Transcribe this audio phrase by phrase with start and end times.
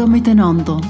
[0.00, 0.80] Hallo miteinander.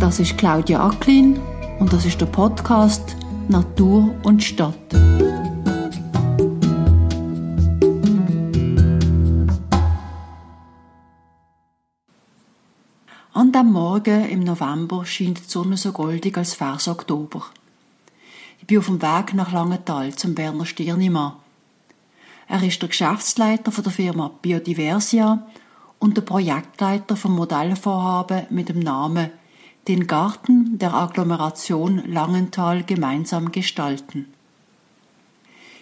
[0.00, 1.38] Das ist Claudia Acklin
[1.78, 3.14] und das ist der Podcast
[3.46, 4.74] Natur und Stadt.
[13.32, 17.44] An dem Morgen im November scheint die Sonne so goldig als Vers Oktober.
[18.58, 21.34] Ich bin auf dem Weg nach Langenthal zum Werner Stirnimann.
[22.48, 25.46] Er ist der Geschäftsleiter der Firma Biodiversia
[25.98, 29.30] und der Projektleiter vom Modellvorhaben mit dem Namen
[29.86, 34.26] Den Garten der Agglomeration Langenthal gemeinsam gestalten.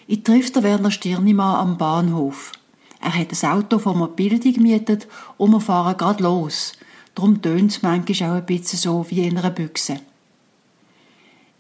[0.07, 2.53] Ich treffe den Werner Stirnimann am Bahnhof.
[3.01, 6.75] Er hat das Auto von Mobility gemietet und wir fahren gerade los.
[7.15, 10.01] Darum tönt es manchmal auch ein bisschen so wie in einer Büchse.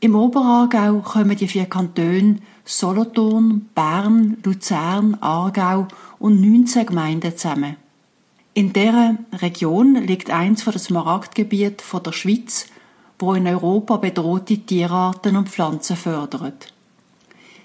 [0.00, 7.76] Im Oberaargau kommen die vier Kantone Solothurn, Bern, Luzern, Aargau und 19 Gemeinden zusammen.
[8.56, 12.64] In dieser Region liegt eins von den Smaragdgebieten der Schweiz,
[13.18, 16.72] wo in Europa bedrohte Tierarten und Pflanzen fördert.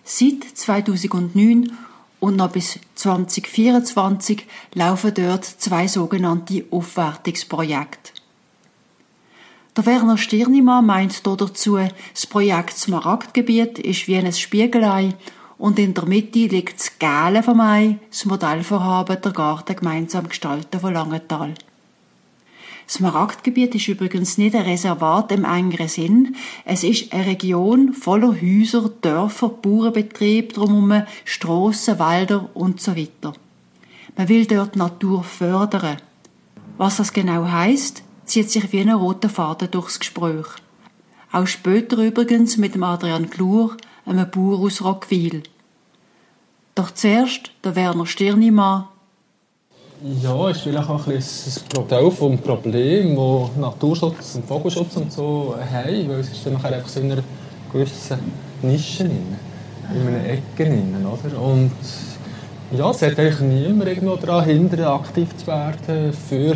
[0.03, 1.72] Seit 2009
[2.20, 8.11] und noch bis 2024 laufen dort zwei sogenannte Aufwertungsprojekte.
[9.78, 11.80] Der Werner Stirnimann meint dazu,
[12.14, 15.14] das Projekt Smaragdgebiet ist wie ein Spiegelei
[15.62, 20.80] und in der Mitte liegt das Gäle vom Ei, das Modellvorhaben der Garten gemeinsam gestalten
[20.80, 21.54] von Langenthal.
[22.88, 26.36] Das Smaragdgebiet ist übrigens nicht ein Reservat im engeren Sinn.
[26.66, 33.34] Es ist eine Region voller Häuser, Dörfer, Bauernbetriebe, drumherum Strassen, Wälder und so weiter.
[34.17, 35.98] Man will dort Natur fördern.
[36.80, 40.48] Was das genau heißt, zieht sich wie ein roter Faden durchs Gespräch.
[41.32, 45.44] Auch später übrigens mit dem Adrian Glur, einem Bauer aus Rockwil.
[46.81, 48.85] Doch zuerst der Werner Stirnimann.
[50.23, 55.14] Ja, ist vielleicht auch ein bisschen das Teil vom Problem, das Naturschutz und Vogelschutz und
[55.14, 57.21] so haben, weil es ist dann nachher einfach in einer
[57.71, 58.17] gewissen
[58.64, 59.37] Nische drin,
[59.93, 61.39] in einer Ecke drin, oder?
[61.39, 61.71] Und
[62.75, 66.55] ja, es hat eigentlich niemand irgendwo daran hindern, aktiv zu werden für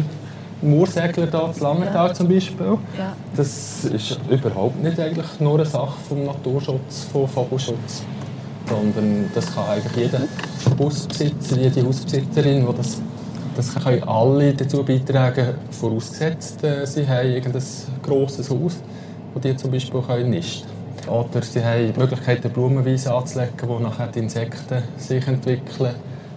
[0.64, 2.14] Moorsegler da zu Langenthal ja.
[2.16, 2.80] zum Beispiel.
[2.97, 3.16] Ja.
[3.35, 8.02] Das ist überhaupt nicht eigentlich nur eine Sache vom Naturschutz, vom Vogelschutz,
[8.68, 10.22] sondern das kann eigentlich jeder
[10.80, 13.02] Hausbesitzer, jede Hausbesitzerin, die das
[13.56, 17.53] das können alle dazu beitragen, vorausgesetzt, äh, sie haben ein
[18.03, 18.80] grosses Haus,
[19.34, 20.68] wo die zum Beispiel können nisten
[21.08, 25.96] Oder sie haben die Möglichkeit, Blumenwiese anzulegen, wo nachher die Insekten sich entwickeln,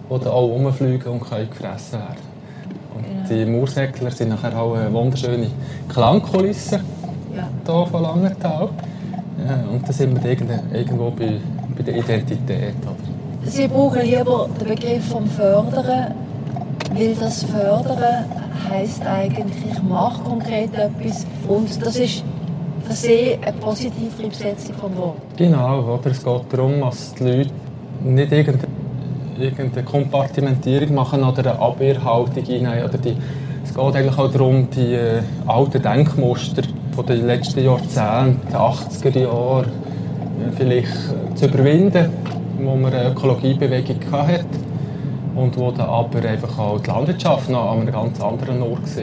[0.09, 2.29] die dann auch rumfliegen und können gefressen werden
[2.95, 5.47] und die Moorsegler sind nachher auch eine wunderschöne
[5.87, 6.81] Klangkulisse
[7.35, 7.47] ja.
[7.65, 8.69] hier von Langenthal.
[9.47, 10.31] Ja, und da sind wir
[10.73, 11.39] irgendwo bei,
[11.79, 12.75] bei der Identität.
[13.45, 16.13] Sie brauchen lieber den Begriff vom Fördern,
[16.93, 18.25] weil das Fördern
[18.69, 22.23] heisst eigentlich, ich mache konkret etwas und das ist
[22.85, 25.17] per se eine positive Übersetzung vom Wort.
[25.37, 26.11] Genau, oder?
[26.11, 27.51] es geht darum, dass die Leute
[28.03, 28.79] nicht irgendeine
[29.39, 32.83] irgendeine Kompartimentierung machen oder eine Abwehrhaltung hinein.
[32.83, 33.15] Oder die,
[33.63, 36.63] es geht eigentlich auch darum, die äh, alten Denkmuster
[36.93, 39.88] von den letzten Jahrzehnten, den 80er Jahren, äh,
[40.55, 40.87] vielleicht
[41.35, 42.09] zu überwinden,
[42.59, 44.45] wo man eine Ökologiebewegung hatte
[45.35, 48.95] und wo dann aber einfach auch die Landwirtschaft noch an einem ganz anderen Ort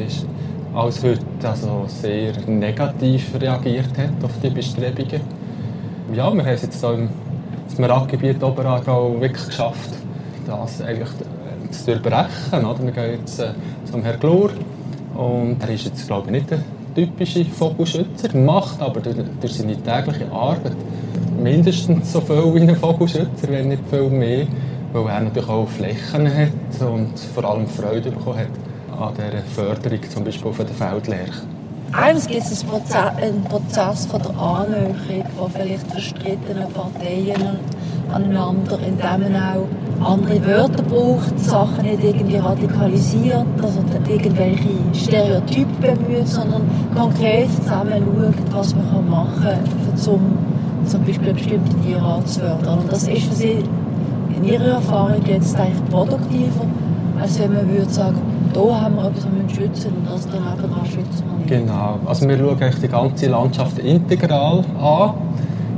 [0.75, 5.20] war als heute, also sehr negativ reagiert hat auf die Bestrebungen.
[6.12, 7.08] Ja, wir haben es jetzt hier im
[7.75, 9.91] Smaragdgebiet Oberaargau wirklich geschafft,
[10.46, 11.08] das eigentlich
[11.70, 12.28] zu durchbrechen.
[12.52, 13.48] Wir gehen jetzt äh,
[13.91, 14.50] zum Herrn Glur
[15.16, 16.58] und er ist jetzt glaube ich nicht der
[16.94, 20.76] typische Vogelschützer, macht aber durch seine tägliche Arbeit
[21.42, 24.47] mindestens so viel wie ein Vogelschützer, wenn nicht viel mehr,
[24.92, 28.48] weil er natürlich auch Flächen hat und vor allem Freude bekommen hat
[28.98, 31.42] an dieser Förderung, zum Beispiel von der Feldlerche.
[31.92, 32.64] Eines gibt es
[33.16, 37.58] einen Prozess von der Annäherung von vielleicht verstrittenen Parteien
[38.12, 45.72] aneinander, indem man auch andere Wörter braucht, Sachen nicht irgendwie radikalisiert, also nicht irgendwelche Stereotype
[45.81, 46.62] bemüht, sondern
[46.94, 50.38] konkret zusammen schaut, was man machen kann, um
[50.87, 52.79] zum Beispiel bestimmte Tierart zu fördern.
[52.79, 53.65] Und das ist für Sie
[54.37, 56.67] in Ihrer Erfahrung jetzt eigentlich produktiver,
[57.21, 58.21] als wenn man würde sagen,
[58.53, 62.29] da haben wir etwas, was wir schützen und das daneben dran schützen wir Genau, also
[62.29, 65.11] wir schauen die ganze Landschaft integral an.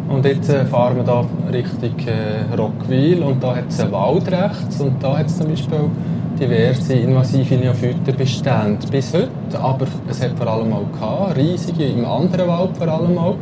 [0.08, 3.22] Und jetzt äh, fahren wir da Richtung äh, Rockwil.
[3.22, 4.80] Und da hat es einen Wald rechts.
[4.80, 5.90] Und da hat es zum Beispiel
[6.38, 12.48] diverse invasive Neophytenbestände bis heute, aber es hat vor allem auch gehabt, riesige im anderen
[12.48, 13.36] Wald vor allem auch.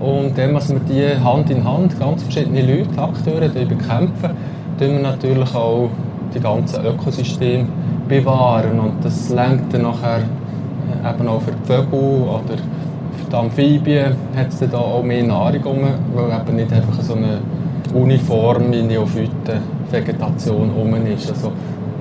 [0.00, 4.30] Und dann müssen wir die Hand in Hand, ganz verschiedene Leute, Akteure, die bekämpfen,
[4.78, 5.90] tun wir natürlich auch
[6.34, 7.66] die ganzen Ökosysteme
[8.08, 10.20] bewahren und das lenkt dann nachher
[11.04, 12.56] eben auch für die Vögel oder
[13.16, 15.78] für die Amphibien hat es da auch mehr Nahrung rum,
[16.14, 17.40] weil eben nicht einfach so eine
[17.94, 21.30] uniforme Neophyten-Vegetation rum ist.
[21.30, 21.52] Also,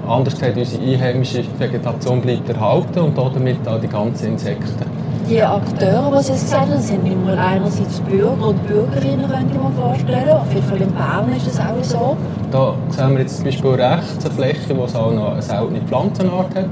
[0.08, 4.87] anders gesagt, unsere einheimische Vegetation bleibt erhalten und damit auch die ganzen Insekten.
[5.30, 10.30] Die Akteure, die jetzt gesagt haben, sind immer einerseits Bürger und Bürgerinnen, könnte mir vorstellen.
[10.30, 12.18] Auf jeden Fall in Bern ist es auch so.
[12.50, 16.56] Da sehen wir jetzt zum Beispiel rechts eine Fläche, es auch noch eine seltene Pflanzenart
[16.56, 16.70] hat,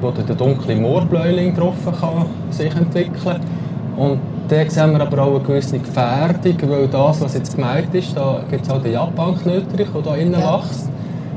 [0.00, 3.40] wo der dunkle Moorbläuling drauf kann sich entwickeln kann.
[3.98, 8.16] Und da sehen wir aber auch eine gewisse Gefährdung, weil das, was jetzt gemeint ist,
[8.16, 10.58] da gibt es auch den Japan-Knöterich, der da innen ja.
[10.58, 10.88] wächst.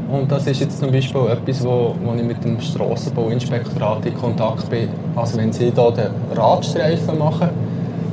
[0.10, 4.70] Und das ist jetzt zum Beispiel etwas, wo, wo ich mit dem Strassenbauinspektorat in Kontakt
[4.70, 4.90] bin.
[5.16, 7.50] Also wenn sie hier den Radstreifen machen,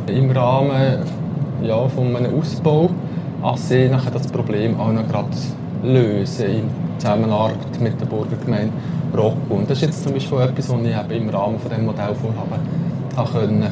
[0.08, 0.98] im Rahmen
[1.62, 2.90] ja, von einem Ausbau,
[3.42, 5.28] als sie nachher das Problem auch noch gerade
[5.82, 6.62] lösen in
[6.98, 8.72] Zusammenarbeit mit der Burgergemeinde
[9.16, 9.54] Rocco.
[9.54, 12.58] Und das ist jetzt zum Beispiel etwas, was ich im Rahmen von diesem Modellvorhaben
[13.32, 13.66] können,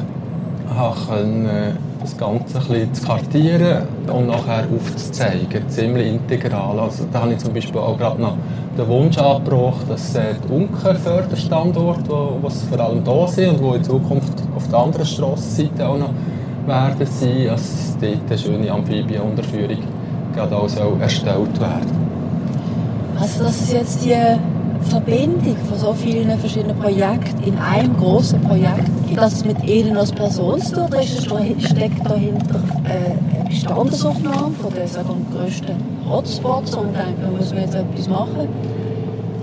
[1.07, 6.79] können, das Ganze ein bisschen zu kartieren und nachher aufzuzeigen, ziemlich integral.
[6.79, 8.37] Also, da habe ich zum Beispiel auch gerade noch
[8.77, 13.73] den Wunsch angebracht, dass äh, die Unkenförderstandorte, wo, was vor allem da sind und wo
[13.73, 16.11] in Zukunft auf der anderen Strassenseite auch noch
[16.65, 19.77] werden sein, dass dort eine schöne Amphibienunterführung
[20.33, 21.91] gerade auch so erstellt werden.
[23.19, 24.15] Also dass es jetzt die
[24.83, 29.97] Verbindung von so vielen verschiedenen Projekten in einem großen Projekt gibt, dass es mit Ihnen
[29.97, 31.23] als Person zu tun ist,
[31.67, 35.75] steckt dahinter äh, eine Standesaufnahme von den sagen, grössten
[36.09, 38.47] Hotspots und denkt, da muss man jetzt etwas machen.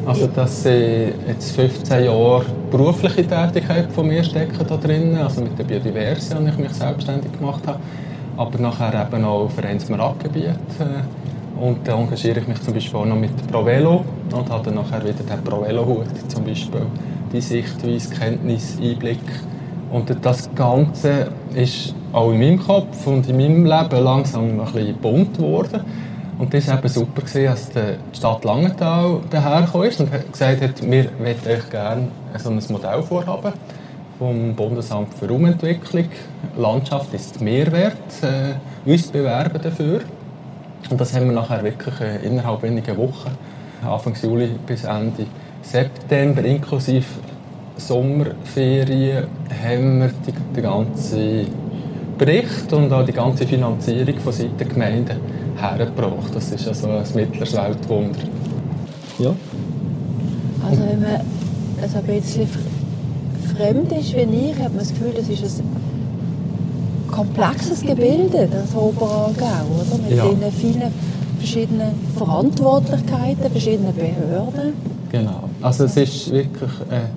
[0.06, 5.58] Also dass sie jetzt 15 Jahre berufliche Tätigkeit von mir stecken da drin, also mit
[5.58, 7.78] der Biodiverse habe ich mich selbstständig gemacht habe,
[8.36, 11.19] aber nachher eben auch Vereinsmarktgebiet äh,
[11.58, 15.02] und dann engagiere ich mich zum Beispiel auch noch mit Provelo und habe dann nachher
[15.02, 16.86] wieder den Provelo-Hut zum Beispiel,
[17.32, 19.20] die Sichtweise, Kenntnis, Einblick
[19.90, 24.96] und das Ganze ist auch in meinem Kopf und in meinem Leben langsam ein bisschen
[24.96, 25.80] bunt geworden
[26.40, 31.10] und das war eben super, als die Stadt Langenthal dahergekommen ist und gesagt hat, wir
[31.20, 32.08] möchten euch gerne
[32.38, 33.52] so ein Modell vorhaben
[34.18, 36.08] vom Bundesamt für Raumentwicklung.
[36.56, 40.00] Landschaft ist Mehrwert, äh, uns bewerben dafür.
[40.88, 43.30] Und das haben wir nachher wirklich äh, innerhalb weniger Wochen,
[43.84, 45.26] Anfang Juli bis Ende
[45.62, 47.06] September, inklusive
[47.76, 49.24] Sommerferien,
[49.62, 51.46] haben wir die, den ganzen
[52.18, 55.16] Bericht und auch die ganze Finanzierung von Seiten der Gemeinden
[55.56, 56.34] hergebracht.
[56.34, 58.18] Das ist also ein mittleres Weltwunder.
[59.18, 59.34] Ja.
[60.68, 61.20] Also wenn man
[61.80, 62.48] also ein bisschen
[63.56, 65.89] fremd ist wie ich, hat man das Gefühl, das ist ein
[67.20, 70.02] komplexes Gebilde, das Oberaargau, oder?
[70.02, 70.26] Mit ja.
[70.26, 70.92] den vielen
[71.38, 74.72] verschiedenen Verantwortlichkeiten, verschiedenen Behörden.
[75.10, 75.44] Genau.
[75.60, 77.10] Also es ist wirklich eine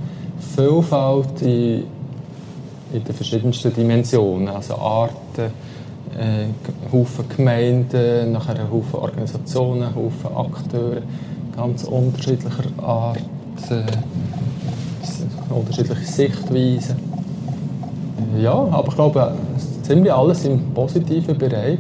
[0.56, 1.84] Vielfalt in,
[2.92, 5.54] in den verschiedensten Dimensionen, also Arten,
[6.20, 6.48] äh,
[6.92, 11.02] Haufen Gemeinden, nachher ein Haufen Organisationen, Haufen Akteure,
[11.56, 13.20] ganz unterschiedlicher Art,
[13.70, 13.84] äh,
[15.54, 16.98] unterschiedliche Sichtweisen.
[18.38, 19.34] Ja, aber ich glaube,
[19.84, 21.80] ziemlich alles im positiven Bereich.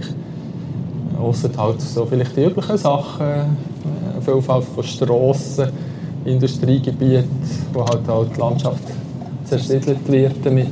[1.19, 5.69] Außer halt so vielleicht die üblichen Sachen, äh, Vielfalt von Strassen,
[6.25, 7.29] Industriegebieten,
[7.73, 8.83] wo halt auch die Landschaft
[9.45, 10.67] zersiedelt wird mit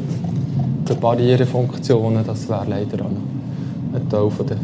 [0.88, 4.58] den Barrierefunktionen, das wäre leider auch noch ein Teil von der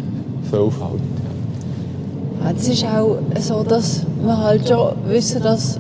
[0.50, 1.02] Vielfalt.
[2.42, 2.52] Ja.
[2.52, 5.80] Es ist auch so, dass wir halt schon wissen, dass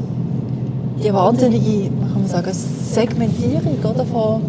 [1.03, 4.41] die wahnsinnige, man kann sagen, Segmentierung oder, von,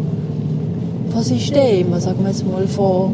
[1.19, 3.13] von Systemen, sagen wir jetzt mal von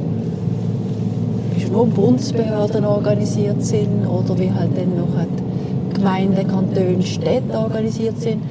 [1.71, 8.43] nur Bundesbehörden organisiert sind oder wie halt dann noch Gemeinden, Kantone, Städte organisiert sind,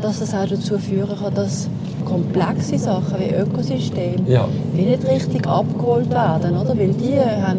[0.00, 1.68] dass das auch dazu führen kann, dass
[2.06, 4.48] komplexe Sachen wie Ökosystem ja.
[4.74, 6.76] wie nicht richtig abgeholt werden, oder?
[6.76, 7.58] Weil die haben,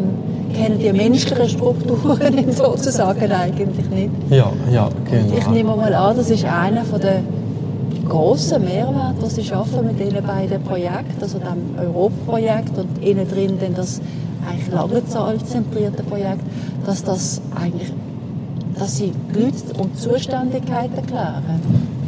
[0.54, 4.10] kennen die menschlichen Strukturen sozusagen eigentlich nicht.
[4.28, 5.22] Ja, ja, genau.
[5.22, 7.20] Und ich nehme mal an, das ist einer der
[8.04, 13.58] grossen Mehrwerte, die sie schaffen mit diesen beiden Projekten, also dem Europaprojekt und innen drin
[13.60, 14.00] dann das
[14.48, 16.42] eigentlich Langenzahl-zentrierte Projekt,
[16.86, 17.92] dass das eigentlich
[18.78, 21.60] dass sie Leute und Zuständigkeiten klären.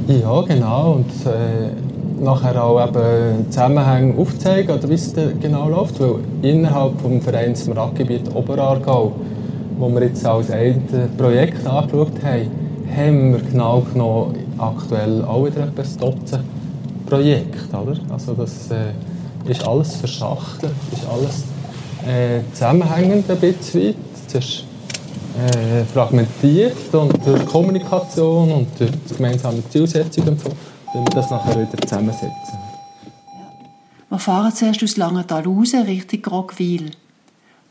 [0.08, 0.94] Ja, genau.
[0.94, 6.00] Und äh, nachher auch eben Zusammenhänge aufzeigen, oder wie es genau läuft.
[6.00, 9.12] Weil innerhalb des Vereins Radgebiet Oberaargau,
[9.78, 10.82] wo wir jetzt als ein
[11.16, 12.50] Projekt angeschaut haben,
[12.94, 16.44] haben wir genau genommen aktuell auch wieder etwa ein Dutzend
[17.06, 17.76] Projekte.
[17.76, 17.96] Oder?
[18.10, 18.92] Also das äh,
[19.50, 21.44] ist alles verschachtelt, ist alles
[22.06, 23.96] äh, zusammenhängend ein bisschen weit.
[24.28, 24.64] Es ist
[25.38, 30.52] äh, fragmentiert und durch Kommunikation und durch gemeinsame Zielsetzungen von
[30.96, 32.58] wenn wir das nachher wieder zusammensetzen.
[34.08, 36.92] Wir fahren zuerst aus Langenthal raus, Richtung Grogwil.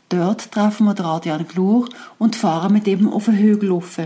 [0.08, 1.88] Dort treffen wir den Adrian Glur
[2.18, 3.98] und fahren mit ihm auf den Hügel rauf.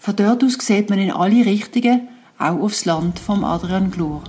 [0.00, 4.22] Von dort aus sieht man in alle Richtungen, auch aufs Land vom Adrian Glur.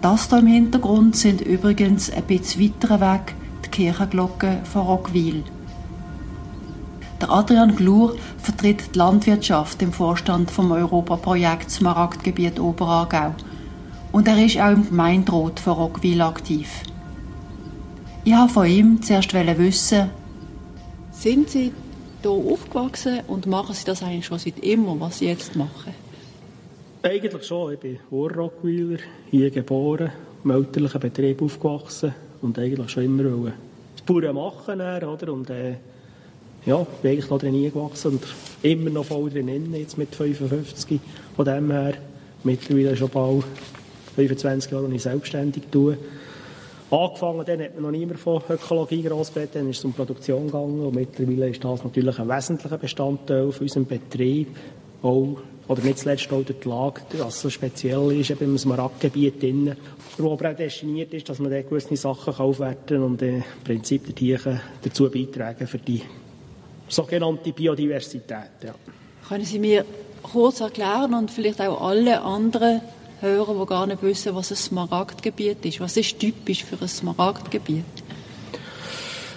[0.00, 5.42] Das hier im Hintergrund sind übrigens ein bisschen weiter weg die Kirchenglocken von Rockwil.
[7.20, 13.34] Der Adrian Glur vertritt die Landwirtschaft im Vorstand vom Europaprojekt Smaragdgebiet Oberaargau
[14.12, 16.68] und er ist auch im Gemeinderat von Rockwil aktiv.
[18.22, 20.10] Ich wollte von ihm zuerst wissen,
[21.10, 21.72] sind Sie
[22.22, 25.94] hier aufgewachsen und machen Sie das eigentlich schon seit immer, was Sie jetzt machen?
[27.02, 27.72] Eigentlich schon.
[27.74, 28.98] Ich bin Urrockwiler,
[29.30, 30.12] hier geboren,
[30.44, 33.54] im elterlichen Betrieb aufgewachsen und eigentlich schon immer wollen.
[33.96, 34.80] das Bauern machen.
[34.80, 35.32] Oder?
[35.32, 35.76] Und äh,
[36.66, 38.22] ja, bin eigentlich noch drin gewachsen und
[38.62, 41.00] immer noch voll drin, jetzt mit 55.
[41.34, 41.94] Von dem her,
[42.44, 43.44] mittlerweile schon bald
[44.14, 45.96] 25 Jahre, und ich selbstständig tue.
[46.92, 50.84] Angefangen dann hat man noch niemand von Ökologie gross dann ist es um Produktion gegangen
[50.84, 54.54] und mittlerweile ist das natürlich ein wesentlicher Bestandteil von unserem Betrieb.
[55.02, 59.74] Auch, oder nicht zuletzt auch die Lage, was so speziell ist, eben im Smaragdgebiet drin,
[60.18, 64.04] wo aber auch destiniert ist, dass man dort gewisse Sachen aufwerten kann und im Prinzip
[64.08, 66.02] die Tiere dazu beitragen für die
[66.88, 68.50] sogenannte Biodiversität.
[68.62, 68.74] Ja.
[69.26, 69.86] Können Sie mir
[70.22, 72.82] kurz erklären und vielleicht auch alle anderen
[73.22, 75.80] Hörer, die gar nicht wissen, was ein Smaragdgebiet ist?
[75.80, 77.84] Was ist typisch für ein Smaragdgebiet?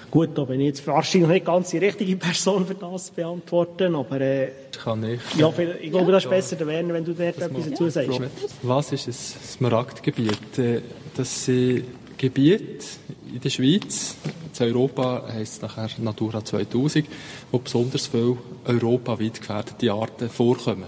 [0.09, 3.95] Gut, da bin ich jetzt wahrscheinlich nicht ganz die richtige Person für das zu beantworten,
[3.95, 4.51] aber äh,
[4.83, 5.19] kann ich.
[5.37, 8.21] Ja, ich glaube, das ist besser, Werner, wenn du dort etwas dazu sagst.
[8.61, 10.57] Was ist ein Smaragdgebiet?
[10.57, 10.81] Äh,
[11.15, 11.83] das sind
[12.17, 12.85] Gebiete
[13.33, 14.15] in der Schweiz,
[14.57, 17.05] in Europa heisst es nachher Natura 2000,
[17.51, 20.85] wo besonders viele europaweit gefährdete Arten vorkommen.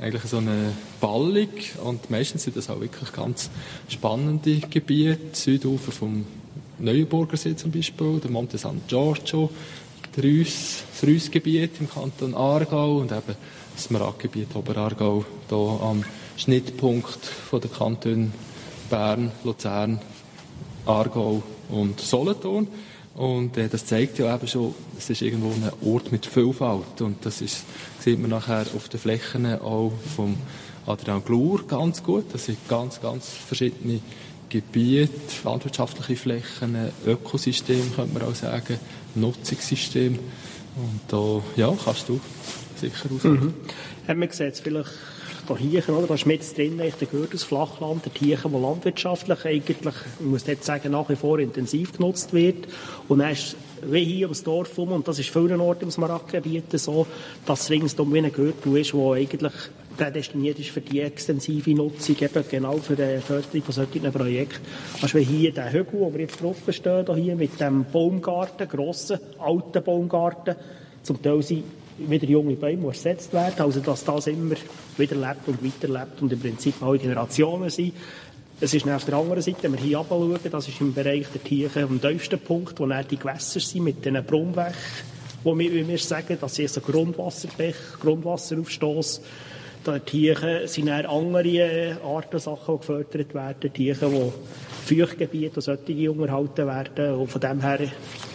[0.00, 0.72] Eigentlich so eine
[1.04, 1.50] Ballung
[1.84, 3.50] und meistens sind das auch wirklich ganz
[3.90, 6.24] spannende Gebiete, Südufer vom
[6.78, 9.50] Neuenburger See zum Beispiel, der Monte San Giorgio,
[10.16, 13.36] das Reussgebiet im Kanton Aargau und eben
[13.74, 16.04] das Smaragdgebiet Oberaargau, hier am
[16.38, 17.18] Schnittpunkt
[17.52, 18.30] der Kantone
[18.88, 20.00] Bern, Luzern,
[20.86, 22.66] Aargau und Solothurn.
[23.14, 27.00] Und äh, das zeigt ja eben schon, es ist irgendwo ein Ort mit Vielfalt.
[27.00, 27.64] Und das ist,
[28.00, 30.36] sieht man nachher auf den Flächen auch vom
[30.86, 32.26] Adrian Glur ganz gut.
[32.32, 34.00] Das sind ganz, ganz verschiedene
[34.48, 35.10] Gebiete,
[35.44, 36.76] landwirtschaftliche Flächen,
[37.06, 38.78] Ökosystem, könnte man auch sagen,
[39.14, 40.18] Nutzungssystem.
[40.76, 42.20] Und da, ja, kannst du
[42.76, 43.54] sicher aussagen.
[44.06, 44.18] Mhm.
[44.18, 44.90] Man sieht es vielleicht
[45.46, 46.06] da hier, oder?
[46.06, 50.46] Da ist mit drin, ich gehört das Flachland, der Tiechen, wo landwirtschaftlich eigentlich, ich muss
[50.46, 52.66] jetzt sagen, nach wie vor intensiv genutzt wird.
[53.08, 56.78] Und dann ist wie hier ums Dorf rum, und das ist vielen Orten im Smaragdgebiet
[56.78, 57.06] so,
[57.44, 59.52] dass es ringsum wie ein Gürtel ist, wo eigentlich
[59.96, 64.64] prädestiniert ist für die extensive Nutzung, eben genau für die Förderung von solchen Projekten.
[65.00, 69.18] Also wie hier der Hügel, wo wir jetzt drauf stehen, hier mit dem Baumgarten, grossen,
[69.38, 70.56] alten Baumgarten,
[71.02, 71.64] zum Teil sind
[71.98, 74.56] wieder junge Bäume ersetzt werden, also dass das immer
[74.96, 77.92] wieder lebt und weiterlebt und im Prinzip alle Generationen sind.
[78.60, 81.42] Es ist auf der anderen Seite, wenn wir hier schauen, das ist im Bereich der
[81.42, 84.74] Tiefen am tiefsten Punkt, wo dann die Gewässer sind mit diesen Brunnenbächen,
[85.42, 89.20] wo wir, wie wir sagen, das ist ein Grundwasserbech, Grundwasseraufstoß.
[89.84, 94.10] Da Tiechen sind dann andere äh, Arten, Sachen, die gefördert werden, Tiechen,
[94.88, 97.78] die Feuchtgebiete und solche unterhalten werden und von dem her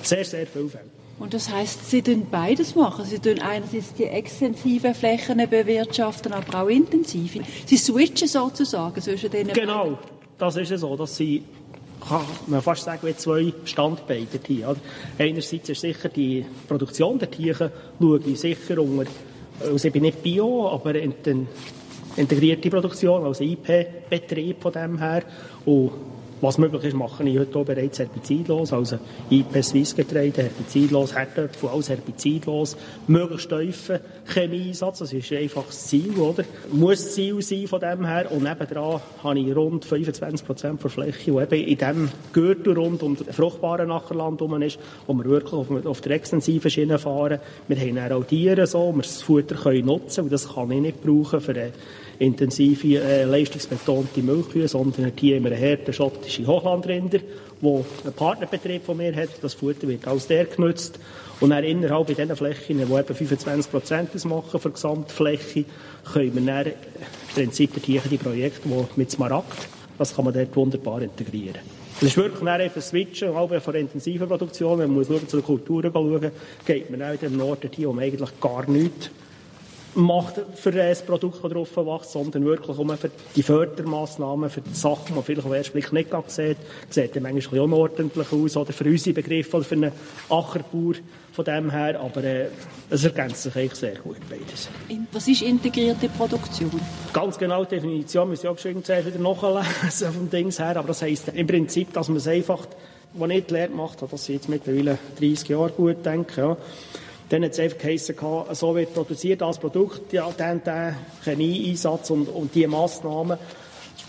[0.03, 0.91] sehr, sehr vielfältig.
[1.19, 3.03] Und das heißt, Sie tun beides machen.
[3.03, 7.41] Sie tun einerseits die extensive Flächen bewirtschaften, aber auch intensive.
[7.65, 9.97] Sie switchen sozusagen zwischen den Genau, beiden.
[10.37, 10.95] das ist es so.
[10.95, 11.43] Dass sie,
[12.07, 14.75] kann man fast sagen, wie zwei Standbeine hier.
[15.17, 19.11] Einerseits ist sicher die Produktion der Tiere, schaue ich sicher unter,
[19.59, 21.47] also ich bin nicht Bio, aber in den
[22.15, 25.23] integrierte Produktion, also IP-Betrieb von dem her.
[25.65, 25.91] Und
[26.41, 28.97] was möglich ist, mache ich heute auch bereits herbizidlos, also
[29.29, 32.77] IP Swissgetreide, herbizidlos, Herdöpfel, alles herbizidlos,
[33.07, 36.43] möglichst tiefen Chemieeinsatz, das ist einfach das Ziel, oder?
[36.71, 40.89] Muss das Ziel sein von dem her und nebendran habe ich rund 25 Prozent der
[40.89, 45.25] Fläche, die eben in diesem Gürtel rund um das fruchtbare Nachbarland herum ist, wo wir
[45.25, 47.39] wirklich auf, auf der extensiven Schiene fahren.
[47.67, 50.81] Wir haben auch Tiere so, wo wir das Futter können nutzen und das kann ich
[50.81, 51.71] nicht brauchen für eine
[52.19, 55.93] intensive, äh, leistungsbetonte Milchkühe, sondern hier haben wir eine harte
[56.29, 57.19] schottische Hochlandrinder,
[57.61, 59.29] wo ein Partnerbetrieb von mir hat.
[59.41, 60.99] Das Futter wird als der genutzt.
[61.39, 65.65] Und dann innerhalb dieser Flächen, die eben 25 Prozent ausmachen für die Gesamtfläche,
[66.13, 66.73] können wir dann im
[67.33, 69.67] Prinzip die Projekte, die mit Smaragd,
[69.97, 71.59] das kann man dort wunderbar integrieren.
[72.01, 75.37] Es ist wirklich dann einfach switchen, auch von der intensiven Produktion, wenn man schauen, zu
[75.37, 76.31] den Kulturen schauen,
[76.65, 79.09] geht man auch in den Norden man eigentlich gar nichts
[79.95, 84.73] macht für das Produkt, das drauf wächst, sondern wirklich um für die Fördermaßnahmen, für die
[84.73, 86.57] Sachen, die man vielleicht auf den ersten Blick nicht sieht,
[86.89, 89.91] sieht dann manchmal unordentlich aus, oder für unsere Begriffe, oder für einen
[90.29, 90.95] Ackerbauer
[91.31, 92.47] von dem her, aber äh,
[92.89, 94.67] es ergänzt sich eigentlich sehr gut beides.
[95.11, 96.71] Was ist integrierte Produktion?
[97.13, 101.01] Ganz genau die Definition müssen wir auch geschwind wieder nachlesen vom Dings her, aber das
[101.01, 102.67] heisst im Prinzip, dass man es einfach,
[103.13, 106.57] was ich die Lehre gemacht habe, das sind jetzt mittlerweile 30 Jahre gut, denke ja,
[107.29, 108.15] dann hat es einfach geheißen,
[108.53, 113.37] so wird produziert als Produkt, ja, dann der Chemieeinsatz und, und die Massnahmen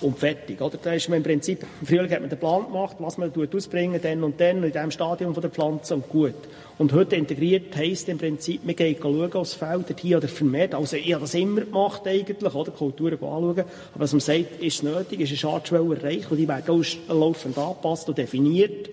[0.01, 0.61] und fertig.
[0.61, 0.79] Oder?
[0.83, 4.01] Da ist man im Prinzip, im Frühling hat man den Plan gemacht, was man ausbringen
[4.03, 6.35] dann und dann in diesem Stadium von der Pflanze und gut.
[6.79, 10.75] Und heute integriert heisst im Prinzip, man geht schauen aufs Feld, hier oder vermehrt.
[10.75, 12.71] Also ich habe das immer gemacht eigentlich, oder?
[12.71, 13.59] Kulturen anschauen.
[13.59, 17.59] Aber was man sagt, ist nötig, ist eine Schadschwelle erreicht und die werden auch laufend
[17.59, 18.89] angepasst und definiert.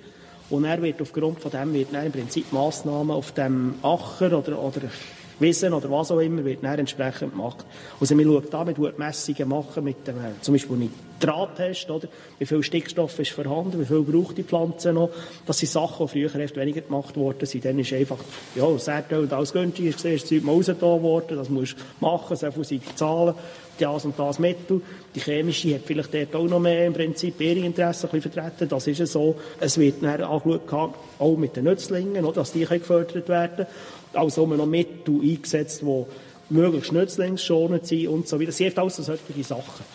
[0.50, 4.82] Und er wird aufgrund von dem wird im Prinzip Massnahmen auf dem Acher oder, oder
[5.40, 7.66] Wissen oder was auch immer, wird dann entsprechend gemacht.
[8.00, 12.08] Also man schaut da, man tut Messungen machen mit dem, zum Beispiel Nitrattest, oder?
[12.40, 15.10] Wie viel Stickstoff ist vorhanden, wie viel braucht die Pflanze noch.
[15.46, 17.66] Das sind Sachen, die früher oft weniger gemacht worden sind.
[17.66, 18.18] Dann ist einfach,
[18.56, 22.36] ja, das Erdöl alles günstig ist, das Zeug mal rausgetan worden, das musst du machen,
[22.36, 23.36] so viel sind die Zahlen,
[23.82, 24.82] das und das Mittel.
[25.16, 28.70] Die chemische hat vielleicht dort auch noch mehr im Prinzip ihre Interessen ein bisschen vertreten,
[28.70, 29.36] das ist ja so.
[29.60, 33.68] Es wird dann angeschaut, auch mit den Nützlingen, dass die gefördert werden können
[34.14, 36.06] also noch Mittel eingesetzt, die
[36.50, 38.48] möglichst nützlingsschonend sind und so weiter.
[38.48, 39.86] Das sind alles solche Sachen.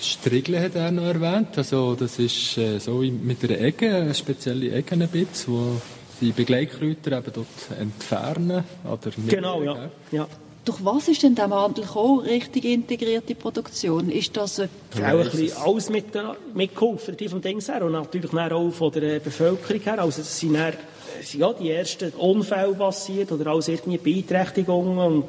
[0.00, 1.58] Strigle hat er noch erwähnt.
[1.58, 5.80] Also, das ist äh, so mit einer Ecke, eine spezielle Eggenbitz, wo
[6.22, 8.64] die Begleitkräuter eben dort entfernen.
[8.84, 9.90] Oder genau, ja.
[10.10, 10.26] ja.
[10.64, 14.10] Durch was ist denn der Wandel gekommen, richtig integrierte Produktion?
[14.10, 16.06] Ist das äh, auch ein bisschen alles mit,
[16.54, 19.98] mitgeholfen, die vom Dings her und natürlich auch von der Bevölkerung her.
[19.98, 20.74] Also das sind dann
[21.22, 25.24] sind ja die ersten Unfälle passiert oder alles irgendwie Beeinträchtigungen und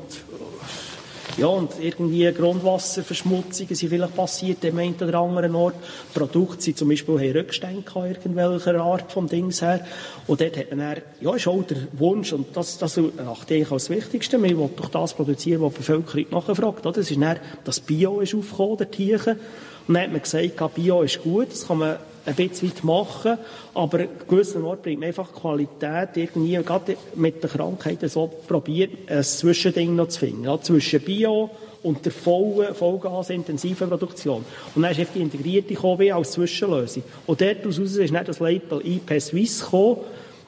[1.37, 5.75] ja, und irgendwie Grundwasserverschmutzungen sind vielleicht passiert im einen oder anderen Ort.
[6.13, 9.85] Produkte sind zum Beispiel haben Rückstände irgendwelcher Art vom Dings her.
[10.27, 13.71] Und dort hat man dann, ja, ist auch der Wunsch, und das, das achte ich
[13.71, 16.85] als Wichtigste, man will doch das produzieren, was die Bevölkerung nachfragt.
[16.85, 16.93] Oder?
[16.93, 19.39] Das ist dann, das Bio ist aufgekommen, der Tierchen.
[19.87, 23.37] Und dann hat man gesagt, Bio ist gut, das kann man ein bisschen weit machen,
[23.73, 28.91] aber an gewissen Ort bringt man einfach Qualität irgendwie, gerade mit den Krankheiten so probiert,
[29.07, 31.49] ein Zwischending noch zu finden, ja, zwischen Bio
[31.83, 34.45] und der vollen, vollgasintensiven Produktion.
[34.75, 37.03] Und dann ist die integrierte gekommen, als Zwischenlösung.
[37.25, 39.97] Und daraus ist nicht das Label IP Suisse gekommen.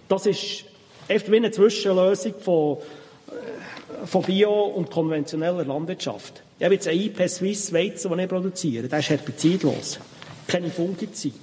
[0.07, 0.65] Das ist
[1.07, 2.77] einfach wie eine Zwischenlösung von,
[3.29, 6.43] äh, von Bio- und konventioneller Landwirtschaft.
[6.59, 9.99] Ich habe jetzt ein IP Suisse Weizen, den ich produziere, der ist herbizidlos.
[10.47, 11.33] Keine Fungizid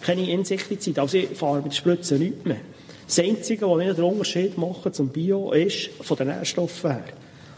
[0.00, 0.98] keine Insektizid.
[0.98, 2.60] Also ich fahre mit Spritzen nichts mehr.
[3.06, 7.04] Das Einzige, was ich den Unterschied mache zum Bio, ist von den Nährstoffen her.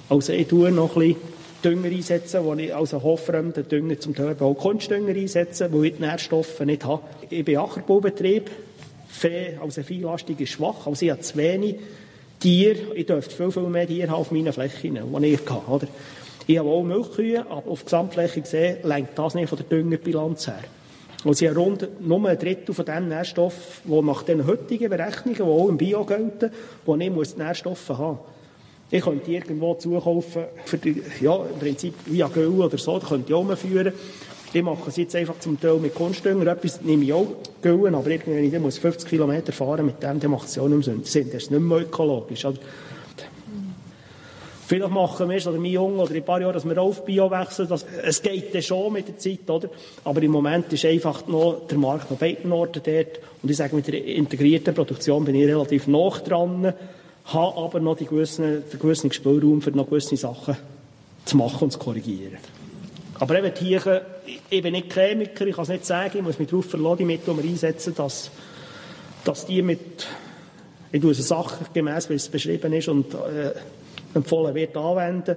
[0.08, 1.16] Also ich tue noch ein bisschen
[1.62, 6.02] Dünger einsetzen, wo ich also hochfremden Dünger zum Teil auch Kunstdünger einsetzen, wo ich die
[6.02, 7.02] Nährstoffe nicht habe.
[7.30, 8.50] Ich bin Ackerbaubetrieb,
[9.08, 11.76] Vieh, also viellastig ist schwach, also ich habe zu wenig
[12.40, 15.86] Tiere, ich dürfte viel, viel mehr Tiere auf meinen Flächen, die ich habe, oder?
[16.46, 20.64] Ich habe auch Milchkühe, aber auf Gesamtfläche gesehen lenkt das nicht von der Düngerbilanz her.
[21.24, 25.36] Und sie haben rund nur ein Drittel von dem Nährstoff, die nach den heutigen Berechnungen,
[25.36, 26.50] die auch im Bio gelten,
[26.84, 28.18] wo ich muss Nährstoffe haben
[28.90, 33.06] Ich könnte die irgendwo zukaufen, für die, ja, im Prinzip via Göll oder so, da
[33.06, 33.92] könnte ich auch führen.
[34.52, 36.46] Die machen es jetzt einfach zum Teil mit Kunstdünger.
[36.46, 37.26] Etwas nehme ich auch
[37.62, 40.62] Göllen, aber irgendwie, wenn ich muss 50 Kilometer fahren mit dem, dann macht es ja
[40.62, 41.30] auch nicht mehr Sinn.
[41.32, 42.44] Das ist nicht mehr ökologisch.
[42.44, 42.58] Oder?
[44.72, 47.04] Vielleicht machen wir es, oder mein Junge, oder in ein paar Jahren, dass wir auf
[47.04, 47.68] Bio wechseln.
[47.68, 49.68] Das, es geht dann schon mit der Zeit, oder?
[50.02, 53.20] Aber im Moment ist einfach noch der Markt noch beiden Orten dort.
[53.42, 56.72] Und ich sage, mit der integrierten Produktion bin ich relativ nah dran,
[57.26, 60.56] habe aber noch die gewissen, den gewissen Spielraum für noch gewisse Sachen
[61.26, 62.38] zu machen und zu korrigieren.
[63.18, 64.06] Aber eben hier,
[64.48, 67.04] ich bin nicht Chemiker, ich kann es nicht sagen, ich muss mich darauf verlassen, die
[67.04, 68.30] Mittel einsetzen, dass,
[69.22, 70.06] dass die mit,
[70.92, 73.52] ich tue es sachgemäß, wie es beschrieben ist, und äh,
[74.14, 75.36] empfohlen wird, anwenden.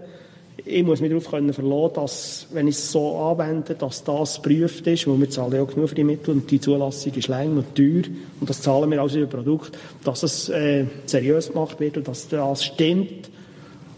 [0.63, 4.87] Ich muss mich darauf können verlassen, dass, wenn ich es so anwende, dass das geprüft
[4.87, 7.57] ist, weil wir zahlen ja auch genug für die Mittel und die Zulassung ist lang
[7.57, 8.03] und teuer
[8.39, 12.29] und das zahlen wir also über Produkt, dass es äh, seriös gemacht wird und dass
[12.29, 13.29] das stimmt.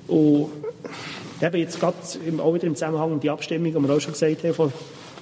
[0.07, 0.49] Und
[1.41, 1.95] eben jetzt gerade
[2.39, 4.73] auch wieder im Zusammenhang mit die Abstimmung, die wir auch schon gesagt haben, von,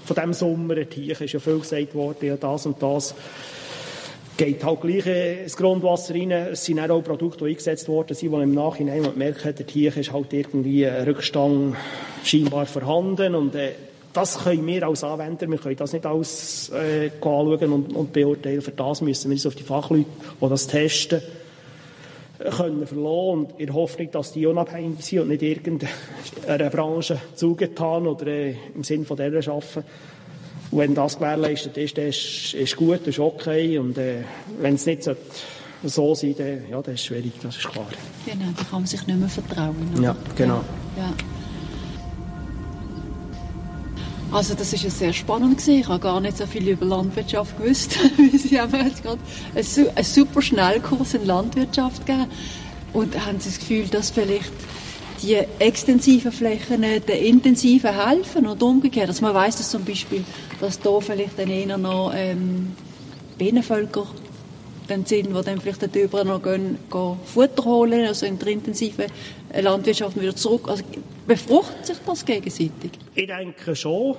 [0.06, 3.14] von diesem Sommer, hier ist ja viel gesagt worden, ja das und das
[4.38, 6.32] geht halt gleich ins Grundwasser rein.
[6.32, 10.12] Es sind auch Produkte, die eingesetzt worden sind, wo im Nachhinein merkt, der Tier ist
[10.12, 11.76] halt irgendwie ein Rückstand
[12.24, 13.72] scheinbar vorhanden und äh,
[14.14, 18.62] das können wir als Anwender, wir können das nicht alles äh, anschauen und, und, beurteilen.
[18.62, 20.06] Für das müssen wir uns auf die Fachleute,
[20.42, 21.22] die das testen,
[22.56, 28.08] können verloren und in der Hoffnung, dass die unabhängig sind und nicht irgendeiner Branche zugetan
[28.08, 29.84] oder äh, im Sinn von denen arbeiten.
[30.72, 33.78] Wenn das gewährleistet ist, dann ist, ist gut, das ist okay.
[33.78, 34.24] Und äh,
[34.60, 35.16] wenn es nicht so,
[35.84, 37.88] so sein dann, ja, das ist schwierig, das ist klar.
[38.26, 39.76] Genau, da kann man sich nicht mehr vertrauen.
[39.94, 40.04] Oder?
[40.04, 40.62] Ja, genau.
[40.98, 41.14] Ja.
[44.32, 45.80] Also das ist sehr spannend gewesen.
[45.80, 47.98] Ich habe gar nicht so viel über Landwirtschaft gewusst.
[48.34, 49.20] Sie haben jetzt gerade
[49.54, 52.30] einen super Schnellkurs in Landwirtschaft gegeben.
[52.92, 54.52] Und haben Sie das Gefühl, dass vielleicht
[55.26, 59.10] die extensiven Flächen den intensiven helfen und umgekehrt.
[59.10, 60.24] Also man weiß dass zum Beispiel,
[60.60, 62.74] dass da vielleicht dann eher noch ähm,
[63.38, 64.08] Bienenvölker
[64.88, 69.06] dann sind, die dann vielleicht darüber noch gehen, gehen Futter holen, also in der intensiven
[69.54, 70.68] Landwirtschaft wieder zurück.
[70.68, 70.84] Also
[71.26, 72.92] befruchtet sich das gegenseitig?
[73.16, 74.16] Ich denke schon.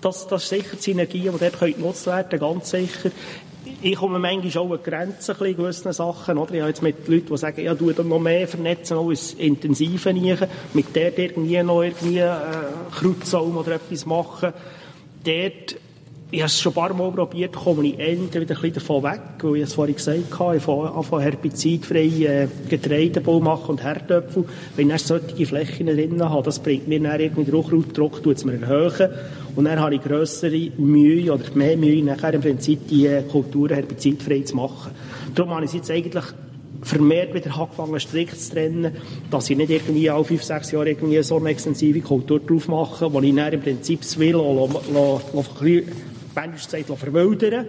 [0.00, 3.10] Das, das ist sicher die Synergien, die dort genutzt werden ganz sicher.
[3.82, 6.38] Ich komme manchmal auch an Grenzen in gewissen Sachen.
[6.38, 6.54] Oder?
[6.54, 10.10] Ich habe jetzt mit Leuten, die sagen, ja, du noch mehr vernetzen, noch ins Intensive
[10.10, 10.38] rein,
[10.72, 12.34] mit der irgendwie noch irgendwie äh,
[12.92, 14.52] Krautsaum oder etwas machen.
[15.24, 15.76] Dort
[16.32, 19.02] ich habe es schon ein paar Mal probiert, komme ich entweder wieder ein bisschen davon
[19.02, 24.44] weg, weil ich es vorhin gesagt habe, ich fange herbizidfreien äh, Getreidebau machen und Herdöpfel.
[24.76, 28.44] Wenn ich solche Flächen drin habe, das bringt mir dann irgendwie Druck, Druck tut es
[28.44, 29.10] mir erhöhen.
[29.60, 33.74] Und dann habe ich grössere Mühe oder mehr Mühe, nachher im Prinzip die äh, Kulturen
[33.74, 34.90] herbizidfrei zu machen.
[35.34, 36.24] Darum habe ich es jetzt eigentlich
[36.80, 38.96] vermehrt wieder angefangen, strikt zu trennen,
[39.30, 43.12] dass ich nicht irgendwie alle fünf, sechs Jahre irgendwie so eine extensive Kultur drauf mache,
[43.12, 44.32] wo ich dann im Prinzip das will,
[46.34, 47.66] Bändisch gesagt, verwildern.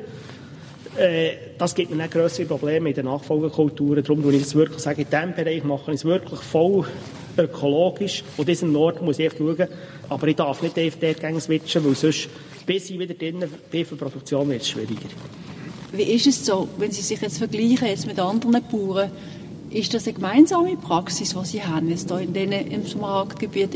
[1.01, 4.03] Äh, das gibt mir dann grössere Probleme in den Nachfolgekulturen.
[4.03, 6.85] Darum sage ich es wirklich, sagen, in diesem Bereich mache ich es wirklich voll
[7.37, 8.23] ökologisch.
[8.37, 9.67] Und diesen Nord muss ich echt schauen.
[10.09, 12.29] Aber ich darf nicht dort gegen switchen, weil sonst,
[12.67, 15.09] bis ich wieder drin bin für Produktion, wird es schwieriger.
[15.91, 19.11] Wie ist es so, wenn Sie sich jetzt vergleichen jetzt mit anderen Bauern?
[19.71, 23.73] Ist das eine gemeinsame Praxis, die Sie haben, jetzt in den, im Smaragdgebiet?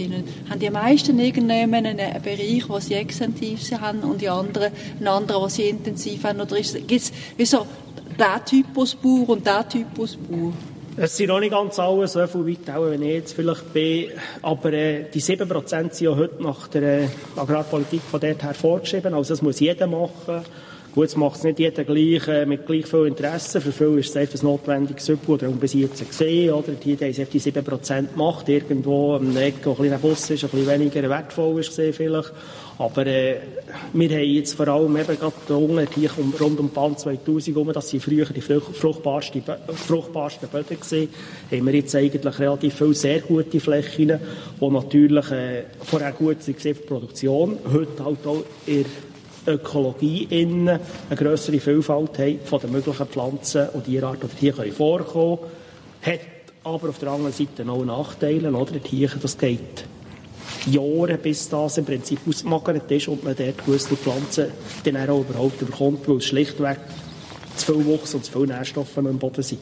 [0.50, 5.44] Haben die meisten irgendeinen einen Bereich, wo sie extensiv haben und die anderen einen anderen,
[5.44, 6.42] wo sie intensiv haben?
[6.42, 7.66] Oder gibt es wie so
[8.20, 10.52] der Typus Bauer und der Typus Bauer?
[10.98, 14.08] Es sind noch nicht ganz alle so viel weit, auch wenn ich jetzt vielleicht bin.
[14.42, 19.14] Aber äh, die 7% sind ja heute nach der äh, Agrarpolitik von dort her vorgeschrieben.
[19.14, 20.44] Also das muss jeder machen.
[20.96, 23.60] Gut, es macht es nicht jeder gleich, äh, mit gleich viel Interesse.
[23.60, 26.54] Für viele ist es einfach ein notwendiges Übel oder bis jetzt gesehen.
[26.54, 26.72] Oder?
[26.72, 30.68] Die haben die 7% gemacht, irgendwo am Eck, wo ein kleiner Bus ist, ein bisschen
[30.70, 32.32] weniger wertvoll ist gesehen vielleicht.
[32.78, 33.42] Aber äh,
[33.92, 37.90] wir haben jetzt vor allem eben gerade unten, hier rund um Band 2000 herum, das
[37.90, 41.10] sind früher die fruchtbarsten, fruchtbarsten Böden gesehen,
[41.52, 44.20] haben wir jetzt eigentlich relativ viele sehr gute Flächen,
[44.62, 48.86] die natürlich äh, vorher gut sind für die Produktion, heute halt auch in
[49.48, 50.80] Ökologie innen
[51.10, 55.38] eine größere Vielfalt haben von den möglichen Pflanzen und Tierarten, die hier vorkommen
[56.02, 56.20] können.
[56.20, 56.20] Hat
[56.64, 58.52] aber auf der anderen Seite auch Nachteile.
[58.52, 58.80] Oder?
[58.80, 59.86] Die das geht
[60.66, 64.48] Jahre, bis das im Prinzip ausgemagert ist und man dort gewisse Pflanzen
[64.84, 66.80] dann auch überhaupt bekommt, weil es schlichtweg
[67.56, 69.62] zu viel Wuchs und zu viele Nährstoffe im Boden sind.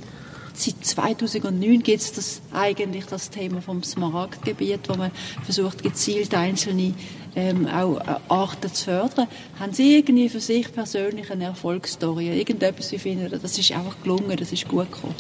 [0.56, 5.12] Seit 2009 gibt es das, eigentlich das Thema vom Smaragdgebiet, wo man
[5.44, 6.94] versucht, gezielt einzelne
[7.36, 9.28] ähm, auch äh, Arten zu fördern.
[9.60, 12.38] Haben Sie irgendwie für sich persönlich eine Erfolgsstory?
[12.38, 15.16] Irgendetwas, Sie finden, das ist einfach gelungen, das ist gut gekommen?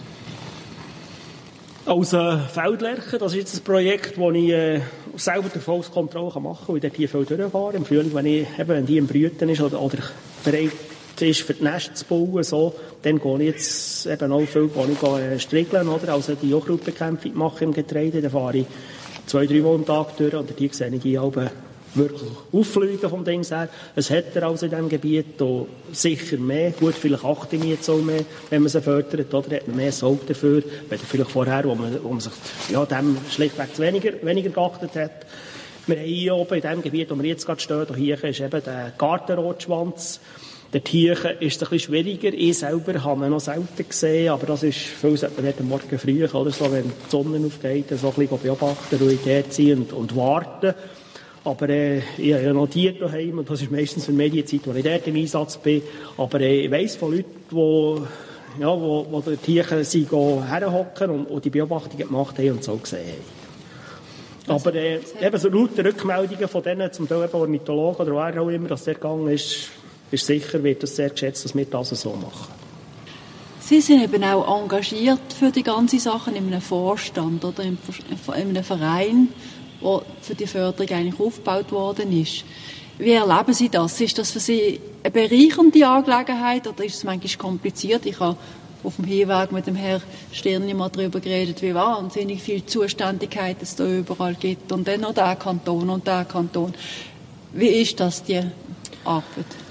[1.85, 4.81] Als äh, Feldlerche, das ist jetzt ein Projekt, das ich äh,
[5.17, 7.73] selber die Erfolgskontrolle machen kann, weil ich dort hier viel durchfahre.
[7.73, 9.97] Im Frühling, wenn, ich, eben, wenn die im Brüten ist oder, oder
[10.45, 10.71] bereit
[11.21, 15.35] ist, für die Nest zu bauen, so, dann gehe ich jetzt eben auch viel gehe
[15.35, 16.13] ich, strickeln, oder?
[16.13, 18.65] Also die Jochrautbekämpfung mache im Getreide, dann fahre ich
[19.25, 21.49] zwei, drei Mal am Tag durch und die sehe ich Alben
[21.95, 23.69] wirklich auffliegen vom Ding her.
[23.95, 26.71] Es hat er also in diesem Gebiet auch sicher mehr.
[26.71, 29.91] Gut, vielleicht achte ich jetzt auch mehr, wenn man sie fördert, oder hat man mehr
[29.91, 32.33] Sorge dafür, wenn vielleicht vorher, wo man, wo man sich
[32.69, 35.25] ja, dem schlichtweg weniger, weniger geachtet hat.
[35.85, 38.63] Wir haben hier oben in dem Gebiet, wo wir jetzt gerade stehen, hier ist eben
[38.63, 40.19] der Gartenrotschwanz.
[40.73, 42.33] Der Tier ist es ein bisschen schwieriger.
[42.33, 45.99] Ich selber habe ihn noch selten gesehen, aber das ist, viel sollte man am Morgen
[45.99, 49.93] früh, oder so, wenn die Sonne aufgeht, so ein bisschen beobachten, ruhig dort sein und,
[49.93, 50.73] und warten.
[51.45, 54.73] Aber äh, ich habe ja noch Tiere daheim und das ist meistens für Medienzeit, wo
[54.73, 55.83] ich dort im Einsatz bin.
[56.17, 61.25] Aber äh, ich weiss von Leuten, die ja, wo, wo die Tiere sind, herhocken und,
[61.25, 63.13] und die Beobachtungen gemacht haben und so gesehen
[64.47, 64.55] haben.
[64.55, 68.49] Aber äh, eben so lauter Rückmeldungen von denen, zum Teil eben Ornithologen oder wer auch
[68.49, 69.69] immer, dass der gegangen ist,
[70.11, 72.53] ist sicher, wird das sehr geschätzt, dass wir das so machen.
[73.59, 77.77] Sie sind eben auch engagiert für die ganze Sachen in einem Vorstand oder in
[78.27, 79.29] einem Verein,
[79.81, 82.43] der für die Förderung eigentlich aufgebaut worden ist.
[82.97, 83.99] Wie erleben Sie das?
[84.01, 88.05] Ist das für Sie eine bereichernde Angelegenheit oder ist es manchmal kompliziert?
[88.05, 88.37] Ich habe
[88.83, 93.75] auf dem Hinweg mit dem Herrn Stirni mal darüber geredet, wie wahnsinnig viel Zuständigkeit es
[93.75, 94.71] da überall gibt.
[94.71, 96.73] Und dann noch der Kanton und der Kanton.
[97.53, 98.41] Wie ist das, die
[99.05, 99.62] Arbeit?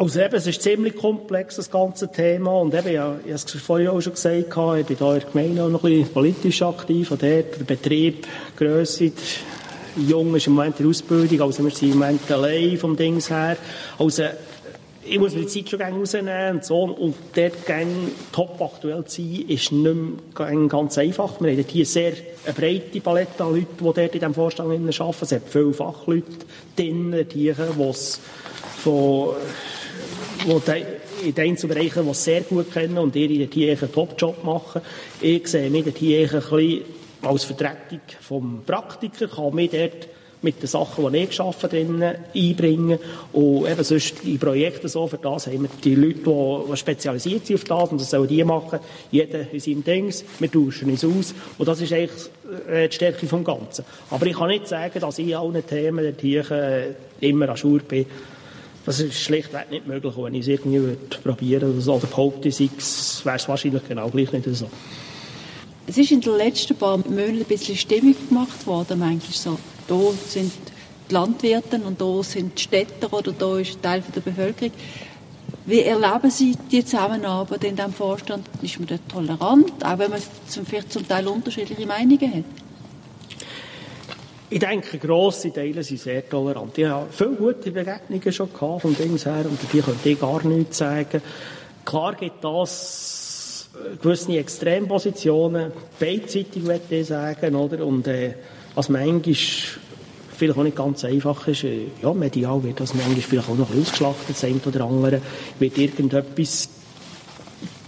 [0.00, 2.58] Also eben, es ist ziemlich komplex, das ganze Thema.
[2.58, 5.30] Und eben, ja, ich habe es vorhin auch schon gesagt, ich bin hier in der
[5.30, 7.10] Gemeinde auch noch ein bisschen politisch aktiv.
[7.10, 9.12] Und dort, der Betrieb, Grösse,
[9.96, 13.28] Jung ist im Moment in der Ausbildung, also wir sind im Moment allein vom Dings
[13.28, 13.58] her.
[13.98, 14.22] Also,
[15.04, 16.82] ich muss mir die Zeit schon rausnehmen und so.
[16.82, 17.90] Und dort gerne
[18.32, 19.96] top aktuell zu sein, ist nicht
[20.38, 21.42] mehr ganz einfach.
[21.42, 22.14] Wir haben hier sehr
[22.46, 24.88] eine breite Palette an Leuten, die dort in diesem Vorstand arbeiten.
[24.88, 24.98] Es
[25.32, 26.24] hat viele Fachleute
[26.74, 28.20] drin, die es
[28.82, 29.34] von,
[30.46, 34.80] die in den Einzelbereichen, die sehr gut kennen und die hier einen Top-Job machen.
[35.20, 36.84] Ich sehe mich hier ein bisschen
[37.22, 40.08] als Vertretung vom Praktiker, kann mich dort
[40.42, 42.98] mit den Sachen, die ich geschaffen drin einbringen.
[43.32, 47.56] Und eben sonst die Projekte so, für das haben wir die Leute, die, spezialisiert sind
[47.56, 48.78] auf das, und das sollen die machen,
[49.10, 52.30] jeder in seinem Dings, wir tauschen uns aus, und das ist eigentlich
[52.68, 53.84] äh, die Stärke vom Ganzen.
[54.10, 56.84] Aber ich kann nicht sagen, dass ich in allen Themen der Tierchen äh,
[57.20, 58.06] immer an Schur bin.
[58.86, 62.70] Das ist schlichtweg nicht möglich, wenn ich es irgendwie probieren würde, oder behaupte, wäre
[63.36, 64.70] es wahrscheinlich genau gleich nicht so.
[65.86, 69.58] Es ist in den letzten paar Monaten ein bisschen Stimmung gemacht worden, manchmal so.
[69.88, 70.52] Da sind
[71.08, 74.72] die Landwirte und da sind die Städter oder da ist ein Teil der Bevölkerung.
[75.66, 78.48] Wie erleben Sie die Zusammenarbeit in diesem Vorstand?
[78.62, 80.20] Ist man dort tolerant, auch wenn man
[80.64, 82.44] vielleicht zum Teil unterschiedliche Meinungen hat?
[84.52, 86.76] Ich denke, grosse Teile sind sehr tolerant.
[86.76, 90.44] Ich habe viele gute Begegnungen schon gehabt von Dings her und die könnte ich gar
[90.44, 91.22] nichts sagen.
[91.84, 93.68] Klar gibt das
[94.02, 97.86] gewisse Extrempositionen, beidseitig würde ich sagen, oder?
[97.86, 98.34] Und äh,
[98.74, 103.48] was manchmal vielleicht auch nicht ganz einfach ist, äh, ja, medial wird das manchmal vielleicht
[103.48, 105.22] auch noch ausgeschlachtet, das eine oder andere,
[105.60, 106.68] wird irgendetwas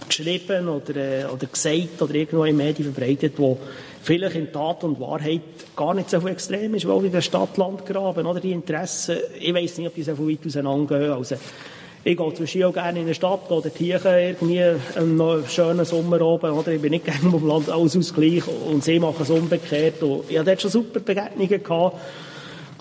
[0.07, 3.57] geschrieben oder, äh, oder gesagt oder irgendwo in Medien verbreitet, wo
[4.03, 5.41] vielleicht in Tat und Wahrheit
[5.75, 9.77] gar nicht so viel extrem ist, weil in der Stadt-Land-Graben, oder die Interessen, ich weiß
[9.77, 11.35] nicht, ob die so viel weit auseinandergehen, also
[12.05, 16.51] ich gehe zwischen auch gerne in eine Stadt oder hier irgendwie einen schönen Sommer oben,
[16.51, 16.73] oder?
[16.73, 20.03] Ich bin nicht gerne auf Land, alles ausgleich und sie machen es umgekehrt.
[20.03, 21.95] Und ich hatte dort schon super Begegnungen gehabt.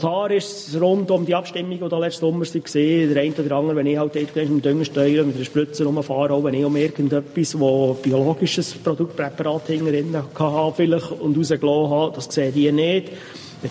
[0.03, 3.57] Klar ist es rund um die Abstimmung, die da letzten Sommer war, der eine oder
[3.57, 6.75] andere, wenn ich halt mit dem Düngersteuer mit der Spritze rumfahre, auch wenn ich um
[6.75, 13.13] irgendetwas, wo biologisches Produktpräparat hinten hatte, vielleicht und rausgelassen habe, das sehen die nicht.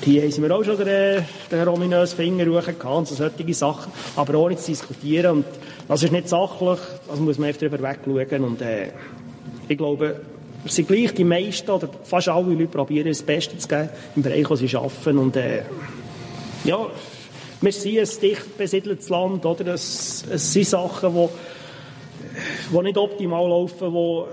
[0.05, 4.55] Hier haben wir auch schon den, den ominösen Finger hochgehauen, so solche Sachen, aber ohne
[4.55, 5.31] zu diskutieren.
[5.31, 5.45] Und
[5.89, 8.45] das ist nicht sachlich, also muss man einfach darüber wegschauen.
[8.45, 8.91] Und äh,
[9.67, 10.21] ich glaube,
[10.65, 14.21] es sind gleich die meisten oder fast alle Leute probieren, das Beste zu geben im
[14.21, 15.17] Bereich, wo sie arbeiten.
[15.17, 15.63] Und äh,
[16.63, 16.87] ja,
[17.61, 19.73] wir sind ein dicht besiedeltes Land, oder?
[19.73, 21.27] Es, es sind Sachen, die,
[22.71, 24.23] die nicht optimal laufen, die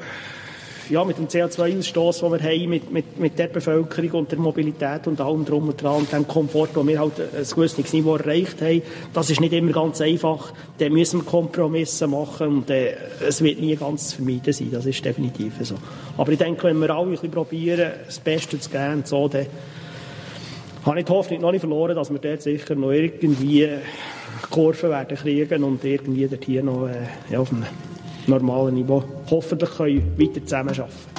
[0.92, 5.06] ja, mit dem CO2-Ausstoß, den wir haben, mit, mit, mit der Bevölkerung und der Mobilität
[5.06, 8.62] und allem drum und dran und dem Komfort, wo wir halt ein gewisses Niveau erreicht
[8.62, 10.52] haben, das ist nicht immer ganz einfach.
[10.78, 12.94] Da müssen wir Kompromisse machen und äh,
[13.26, 15.74] es wird nie ganz zu vermeiden sein, das ist definitiv so.
[16.16, 19.46] Aber ich denke, wenn wir alle ein bisschen probieren, das Beste zu geben, so, dann
[20.88, 23.68] habe ich die Hoffnung noch nicht verloren, dass wir dort sicher noch irgendwie
[24.50, 27.66] Kurven werden kriegen und irgendwie dort hier noch äh, ja, auf einem
[28.26, 31.17] normalen Niveau hoffentlich können weiter zusammenarbeiten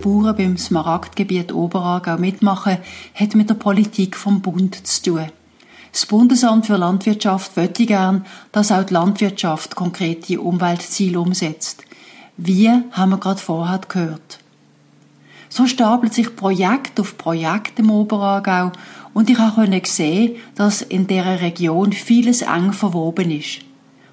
[0.00, 2.78] Bauern beim Smaragdgebiet Oberaargau mitmachen,
[3.14, 5.26] hat mit der Politik vom Bund zu tun.
[5.92, 11.82] Das Bundesamt für Landwirtschaft möchte gern, dass auch die Landwirtschaft konkrete Umweltziele umsetzt.
[12.36, 14.38] Wie haben wir gerade vorher gehört.
[15.48, 18.70] So stapelt sich Projekt auf Projekt im Oberaargau
[19.12, 23.60] und ich konnte sehen, dass in dieser Region vieles eng verwoben ist.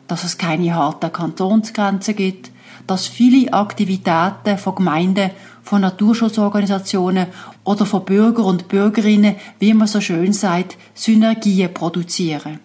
[0.07, 2.51] Dass es keine harten Kantonsgrenzen gibt,
[2.87, 5.29] dass viele Aktivitäten von Gemeinden
[5.67, 7.27] von Naturschutzorganisationen
[7.65, 12.59] oder von Bürger und Bürgerinnen, wie man so schön sagt, Synergien produzieren.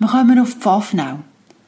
[0.00, 1.20] Wir kommen auf Pfaffnau,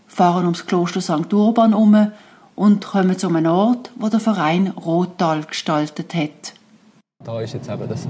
[0.08, 1.32] fahren ums Kloster St.
[1.32, 2.10] Urban um
[2.56, 6.54] und kommen zu einem Ort, wo der Verein Rottal gestaltet hat.
[7.24, 8.08] Da ist jetzt eben das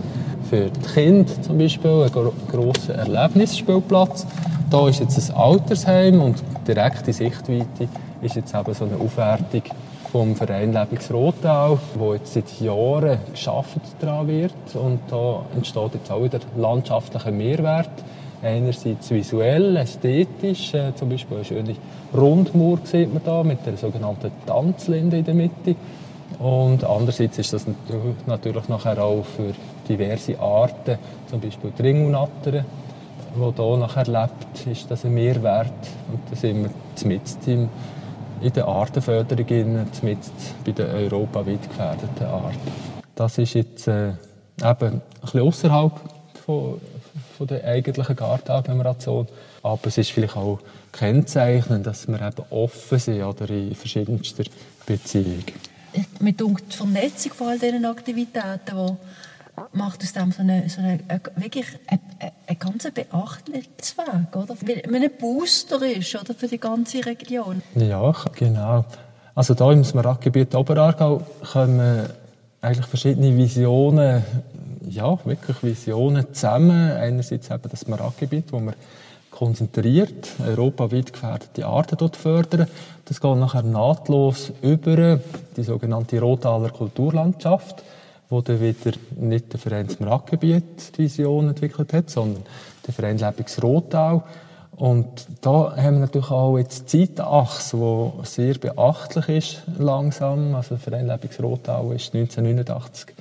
[0.48, 4.26] für die Kinder zum Beispiel ein grosser Erlebnisspielplatz.
[4.70, 7.88] Da ist jetzt ein Altersheim und direkt in Sichtweite
[8.22, 9.62] ist jetzt eben so eine Aufwertung
[10.16, 16.22] vom Verein Lebensrotau, wo jetzt seit Jahren geschaffen daran wird und da entsteht jetzt auch
[16.22, 17.90] wieder landschaftlicher Mehrwert.
[18.42, 21.74] Einerseits visuell, ästhetisch, äh, zum Beispiel eine schöne
[22.14, 25.74] Rundmauer sieht man da mit der sogenannten Tanzlinde in der Mitte.
[26.38, 27.66] Und andererseits ist das
[28.24, 29.52] natürlich nachher auch für
[29.86, 32.64] diverse Arten, zum Beispiel die Ringelnattern,
[33.36, 35.72] die hier nachher lebt, ist das ein Mehrwert.
[36.10, 37.68] Und da sind wir mitten in,
[38.40, 39.46] in der Artenförderung,
[40.02, 40.20] mitten
[40.64, 42.72] bei den europaweit gefährdeten Arten.
[43.14, 44.16] Das ist jetzt äh, eben
[44.60, 45.92] ein bisschen außerhalb
[46.44, 46.80] von,
[47.36, 49.26] von der eigentlichen Gartenagglomeration.
[49.62, 50.60] Aber es ist vielleicht auch
[50.92, 54.44] kennzeichnend, dass wir eben offen sind oder in verschiedenster
[54.84, 55.44] Beziehung.
[56.20, 58.96] Mit der Vernetzung von all diesen Aktivitäten, die
[59.72, 60.98] macht aus dem so eine, so eine,
[61.36, 62.00] wirklich ein,
[62.46, 64.56] ein ganz beachtliches Weg, oder?
[64.60, 67.62] Weil man ein Booster ist, oder, für die ganze Region.
[67.74, 68.84] Ja, genau.
[69.34, 72.06] Also hier im Smaragdgebiet Oberaargau kommen
[72.60, 74.24] eigentlich verschiedene Visionen
[74.88, 76.92] ja, wirklich Visionen zusammen.
[76.92, 78.74] Einerseits eben das Smaragdgebiet, wo wir
[79.30, 82.68] konzentriert europaweit gefährdete Arten dort fördern.
[83.04, 85.20] Das geht nachher nahtlos über
[85.56, 87.82] die sogenannte Rotaler Kulturlandschaft,
[88.28, 92.42] wo dann wieder nicht der Verein Smaragdgebiet die Vision entwickelt hat, sondern
[92.86, 94.24] der Verein Lebens Rotau.
[94.76, 100.54] Und da haben wir natürlich auch jetzt die Zeitachse, die sehr beachtlich ist, langsam.
[100.54, 103.14] Also der Verein Lebens Rotau ist 1989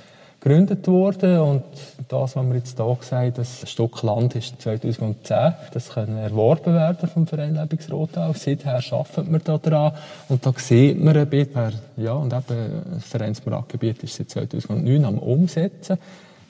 [0.46, 1.64] gegründet worden und
[2.06, 7.08] das, was wir jetzt hier gesagt das Stück Land ist 2010, das können erworben werden
[7.08, 8.32] vom Verein Lebensrotau.
[8.32, 9.92] Seither arbeiten wir daran
[10.28, 15.18] und da sieht man ein bisschen, ja, und eben das Vereinsmarktgebiet ist seit 2009 am
[15.18, 15.98] Umsetzen,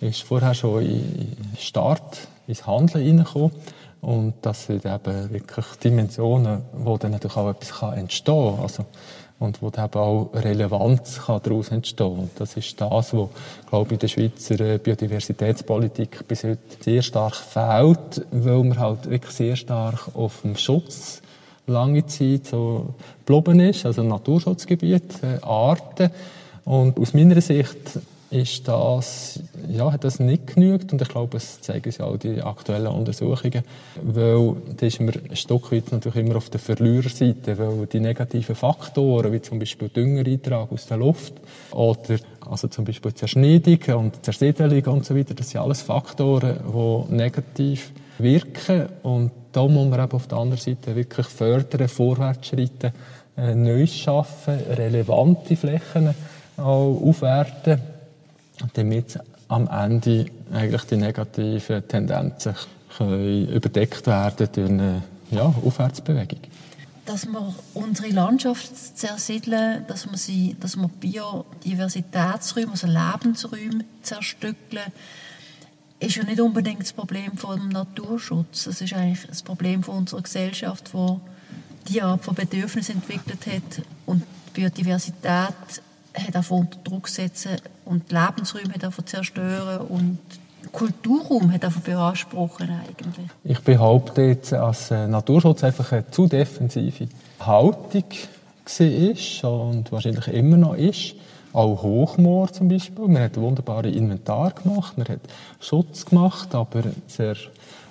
[0.00, 3.52] ist vorher schon in Start, ins Handeln reingekommen.
[4.02, 8.62] Und das sind eben wirklich Dimensionen, wo dann natürlich auch etwas entstehen kann.
[8.62, 8.84] Also,
[9.38, 12.18] und wo eben auch Relevanz kann daraus entstehen kann.
[12.20, 13.28] Und das ist das, was,
[13.68, 19.10] glaube ich, in der Schweizer äh, Biodiversitätspolitik bis heute sehr stark fehlt, weil man halt
[19.10, 21.20] wirklich sehr stark auf dem Schutz
[21.66, 22.94] lange Zeit so
[23.24, 26.10] geblieben ist, also Naturschutzgebiet, äh, Arten.
[26.64, 27.98] Und aus meiner Sicht
[28.30, 30.92] ist das, ja, hat das nicht genügt?
[30.92, 33.62] Und ich glaube, es zeigen ja auch die aktuellen Untersuchungen,
[34.02, 38.56] weil da ist man ein Stück weit natürlich immer auf der Verliererseite, weil die negativen
[38.56, 41.34] Faktoren, wie zum Beispiel Düngereintrag aus der Luft
[41.70, 47.14] oder also zum Beispiel Zerschneidung und Zersiedelung und so weiter, das sind alles Faktoren, die
[47.14, 48.86] negativ wirken.
[49.02, 52.92] Und da muss man eben auf der anderen Seite wirklich fördern, vorwärts schreiten,
[53.36, 56.14] äh, Neues schaffen, relevante Flächen
[56.56, 57.95] auch aufwerten
[58.74, 62.54] damit am Ende eigentlich die negativen Tendenzen
[62.96, 66.40] können überdeckt werden durch eine ja, Aufwärtsbewegung.
[67.04, 74.92] Dass wir unsere Landschaft zersiedeln, dass wir, sie, dass wir Biodiversitätsräume, also Lebensräume zerstückeln,
[76.00, 78.64] ist ja nicht unbedingt das Problem vom Naturschutz.
[78.64, 81.20] Das ist eigentlich das Problem von unserer Gesellschaft, die
[81.88, 85.54] die Art von Bedürfnis entwickelt hat und Biodiversität
[86.16, 90.18] hat auch unter Druck setzen und Lebensräume hat zerstören und
[90.72, 93.26] Kulturraum hat auch beanspruchen eigentlich.
[93.44, 97.08] Ich behaupte jetzt, dass Naturschutz einfach eine zu defensive
[97.40, 98.04] Haltung
[98.66, 101.14] war und wahrscheinlich immer noch ist.
[101.52, 103.06] Auch Hochmoor zum Beispiel.
[103.06, 105.20] Man hat ein wunderbares Inventar gemacht, man hat
[105.60, 107.12] Schutz gemacht, aber die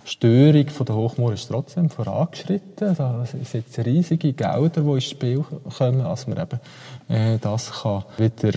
[0.06, 2.96] Störung der Hochmoor ist trotzdem vorangeschritten.
[3.24, 5.44] Es sind riesige Gelder, die ins Spiel
[5.78, 6.60] kommen, dass man eben
[7.10, 8.52] äh, das kann wieder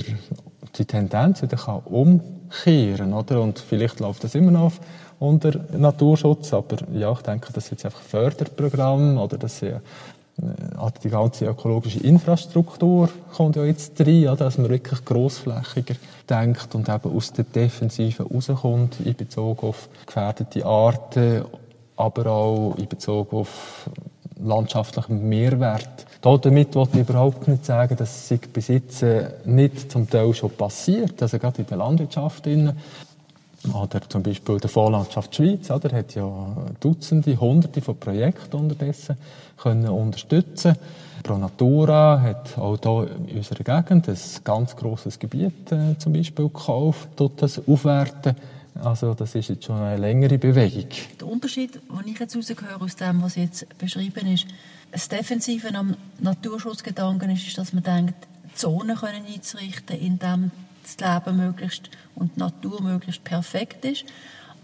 [0.76, 3.40] die Tendenz wieder kann umkehren oder?
[3.40, 4.72] Und vielleicht läuft das immer noch
[5.18, 9.80] unter Naturschutz, aber ja, ich denke, das ist jetzt einfach Förderprogramm oder das ist,
[10.42, 15.94] äh, die ganze ökologische Infrastruktur kommt ja jetzt rein, dass man wirklich grossflächiger
[16.28, 21.44] denkt und eben aus der Defensive rauskommt in Bezug auf gefährdete Arten,
[21.96, 23.90] aber auch in Bezug auf
[24.40, 26.06] landschaftlichen Mehrwert.
[26.20, 30.50] Damit wollte ich überhaupt nicht sagen, dass es bis jetzt äh, nicht zum Teil schon
[30.50, 32.46] passiert, also gerade in der Landwirtschaft.
[33.64, 39.16] Oder zum Beispiel der Fondslandschaft Schweiz, oder, hat ja Dutzende, Hunderte von Projekten unterdessen
[39.56, 40.76] können unterstützen.
[41.22, 46.46] Pro Natura hat auch hier in unserer Gegend ein ganz grosses Gebiet äh, zum Beispiel
[46.46, 48.36] gekauft, dort das aufwerten.
[48.80, 50.88] Also das ist jetzt schon eine längere Bewegung.
[51.20, 54.46] Der Unterschied, den ich jetzt herausgehöre aus dem, was jetzt beschrieben ist,
[54.92, 58.14] das Defensive am Naturschutzgedanken ist, ist, dass man denkt,
[58.54, 60.52] Zonen können einzurichten, in denen
[60.82, 64.04] das Leben möglichst und die Natur möglichst perfekt ist,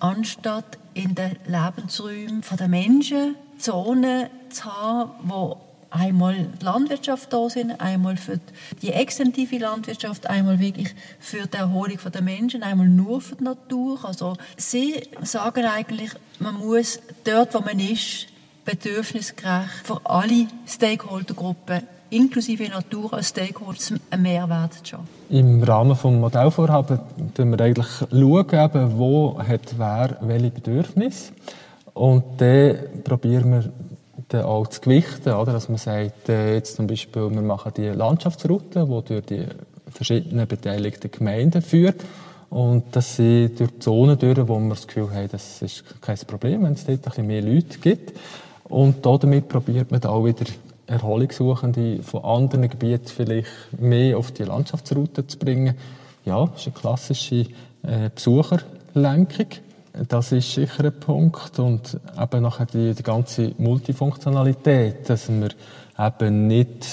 [0.01, 7.81] anstatt in den Lebensräumen der Menschen Zonen zu haben, die einmal die Landwirtschaft da sind,
[7.81, 8.41] einmal für
[8.83, 14.05] die extensive Landwirtschaft, einmal wirklich für die Erholung der Menschen, einmal nur für die Natur.
[14.05, 18.27] Also sie sagen eigentlich, man muss dort, wo man ist,
[18.65, 21.83] bedürfnisgerecht für alle Stakeholdergruppen
[22.15, 25.09] inklusive Natur als Stakeholders einen Mehrwert zu schaffen.
[25.31, 27.01] Im Rahmen des Modellvorhabens
[27.37, 31.33] schauen wir eigentlich, schauen, wo hat wer welche Bedürfnisse
[31.93, 33.73] und dann probieren wir
[34.29, 35.53] dann auch zu gewichten, oder?
[35.53, 39.47] dass man sagt, äh, jetzt zum Beispiel, wir machen die Landschaftsroute, die durch die
[39.89, 42.03] verschiedenen beteiligten Gemeinden führt
[42.55, 46.17] und das sind durch die Zonen durch, wo wir das Gefühl haben, das ist kein
[46.27, 48.17] Problem, wenn es dort ein bisschen mehr Leute gibt.
[48.69, 50.45] Und damit probiert man auch wieder
[50.87, 55.77] Erholungssuchende von anderen Gebieten vielleicht mehr auf die Landschaftsroute zu bringen.
[56.25, 57.47] Ja, das ist eine klassische
[57.83, 59.47] äh, Besucherlenkung.
[60.09, 61.59] Das ist sicher ein Punkt.
[61.59, 65.51] Und eben nachher die, die ganze Multifunktionalität, dass wir
[65.99, 66.87] eben nicht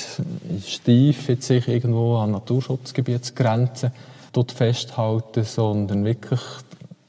[0.65, 3.91] steif jetzt sich irgendwo an Naturschutzgebietsgrenzen
[4.33, 6.39] dort festhalten, sondern wirklich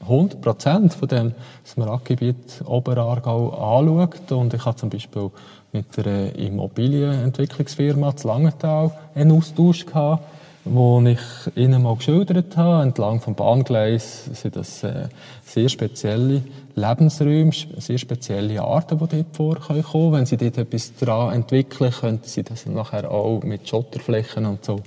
[0.01, 1.33] 100 Prozent von dem
[1.65, 4.33] Smaragdgebiet Oberaargau anschaut.
[4.33, 5.31] Und ich habe zum Beispiel
[5.73, 10.23] mit einer Immobilienentwicklungsfirma zu Langenthal einen Austausch gehabt,
[10.65, 11.19] wo ich
[11.57, 12.85] Ihnen mal geschildert habe.
[12.85, 15.09] Entlang vom Bahngleis sind das äh,
[15.45, 16.43] sehr spezielle
[16.75, 20.13] Lebensräume, sehr spezielle Arten, die dort vorkommen.
[20.13, 24.81] Wenn Sie dort etwas daran entwickeln, können Sie das nachher auch mit Schotterflächen und so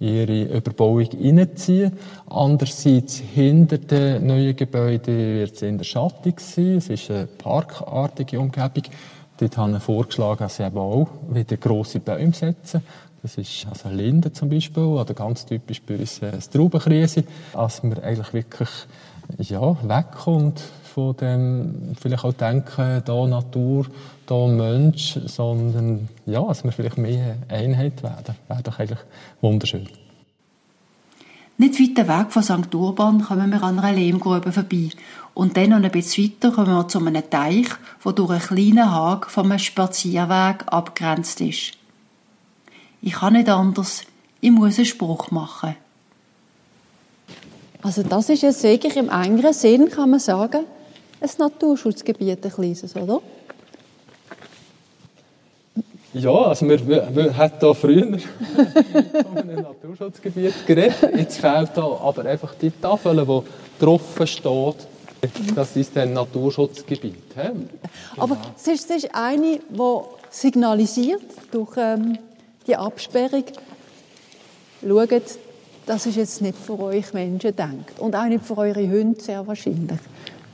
[0.00, 1.92] ihre Überbauung reinziehen.
[2.28, 6.78] Andererseits, hinter den neuen Gebäuden wird es in der Schattung sein.
[6.78, 8.84] Es ist eine parkartige Umgebung.
[9.40, 12.82] Dort habe ich vorgeschlagen, dass sie eben auch wieder grosse Bäume setzen.
[13.22, 17.24] Das ist also Linde zum Beispiel, oder ganz typisch bei uns äh, das Traubenkrise.
[17.52, 18.68] Dass man eigentlich wirklich
[19.38, 20.60] ja, wegkommt
[20.94, 23.86] von dem, vielleicht auch denken, da Natur,
[24.26, 28.36] da Mensch, sondern ja, dass wir vielleicht mehr Einheit werden.
[28.48, 29.00] Wäre doch eigentlich
[29.40, 29.88] wunderschön.
[31.60, 32.74] Nicht weit weg von St.
[32.74, 34.88] Urban kommen wir an einer Lehmgrube vorbei.
[35.34, 37.66] Und dann noch ein bisschen weiter kommen wir zu einem Teich,
[38.02, 41.72] der durch einen kleinen Hag einem Spazierweg abgrenzt ist.
[43.02, 44.04] Ich kann nicht anders,
[44.40, 45.76] ich muss einen Spruch machen.
[47.82, 50.64] Also das ist jetzt wirklich im engeren Sinn, kann man sagen,
[51.20, 53.20] ein Naturschutzgebiet, ein kleines, oder?
[56.12, 60.96] Ja, also wir, wir, wir hatten hier früher von einem Naturschutzgebiet geredet.
[61.16, 64.76] Jetzt fehlt da aber einfach die Tafel, die drauf steht,
[65.54, 67.14] das ist ein Naturschutzgebiet.
[67.36, 67.50] He?
[68.16, 70.00] Aber es ist, es ist eine, die
[70.30, 72.18] signalisiert durch ähm,
[72.66, 73.44] die Absperrung,
[74.82, 75.22] schaut,
[75.86, 77.98] das ist jetzt nicht für euch Menschen denkt.
[77.98, 79.98] Und auch nicht für eure Hunde, sehr wahrscheinlich.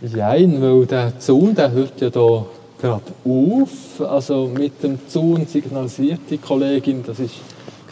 [0.01, 2.47] Nein, weil der Zaun, der hört ja hier
[2.79, 4.01] gerade auf.
[4.01, 7.35] Also mit dem Zaun signalisiert die Kollegin, das ist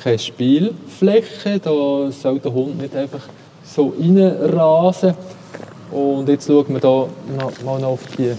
[0.03, 3.27] keine Spielfläche, da soll der Hund nicht einfach
[3.65, 5.15] so reinrasen.
[5.91, 8.33] Und jetzt schauen wir hier mal noch auf die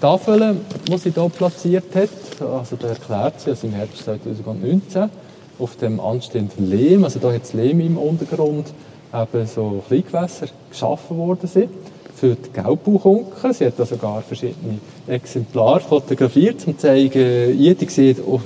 [0.00, 0.56] Tafel,
[0.88, 2.08] die sie hier platziert hat.
[2.40, 5.10] Also da erklärt sie, also im Herbst 2019,
[5.58, 8.66] auf dem anstehenden Lehm, also da hat Lehm im Untergrund,
[9.14, 11.70] eben so Kleingewässer geschaffen worden sind
[12.16, 13.52] für die Gelbbauchunken.
[13.52, 18.40] Sie hat da sogar verschiedene Exemplare fotografiert, um zu zeigen, jede sieht auf,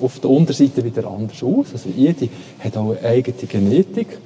[0.00, 1.66] auf der Unterseite wieder anders aus.
[1.72, 4.18] Also jede hat auch eine eigene Genetik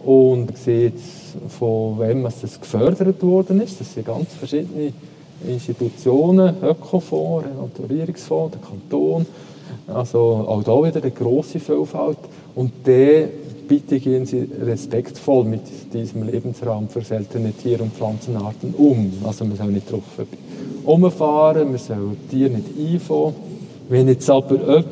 [0.00, 0.98] und sieht,
[1.48, 3.80] von wem das gefördert worden ist.
[3.80, 4.92] Das sind ganz verschiedene
[5.46, 9.26] Institutionen, Ökofonds, Renaturierungsfonds, der Kanton.
[9.86, 12.18] Also auch da wieder eine grosse Vielfalt.
[12.54, 13.28] Und der
[13.72, 15.62] bitte gehen Sie respektvoll mit
[15.94, 19.10] diesem Lebensraum für seltene Tier- und Pflanzenarten um.
[19.24, 20.02] Also man soll nicht drauf
[20.84, 23.32] umfahren, man soll Tiere nicht einfangen.
[23.88, 24.84] Wenn jetzt aber jemand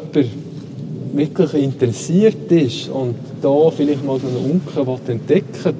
[1.12, 5.74] wirklich interessiert ist und da vielleicht mal so einen Unken entdecken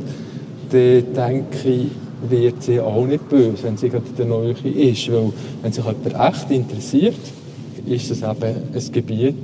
[0.71, 1.87] will, dann denke ich,
[2.29, 5.11] wird sie auch nicht böse, wenn sie gerade der Nähe ist.
[5.11, 5.33] Weil
[5.63, 7.17] wenn sich jemand echt interessiert,
[7.87, 9.37] ist das eben ein Gebiet,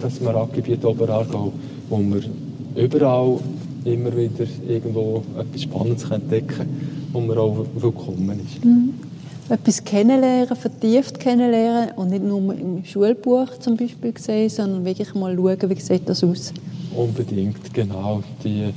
[0.00, 1.52] das Maraggebiet Oberargau,
[1.88, 3.38] wo man überall
[3.84, 8.64] immer wieder irgendwo etwas Spannendes entdecken wo man auch willkommen ist.
[8.64, 8.94] Mhm.
[9.48, 15.36] Etwas kennenlernen, vertieft kennenlernen und nicht nur im Schulbuch zum Beispiel sehen, sondern wirklich mal
[15.36, 16.52] schauen, wie sieht das aus.
[16.96, 18.22] Unbedingt, genau.
[18.44, 18.72] Die,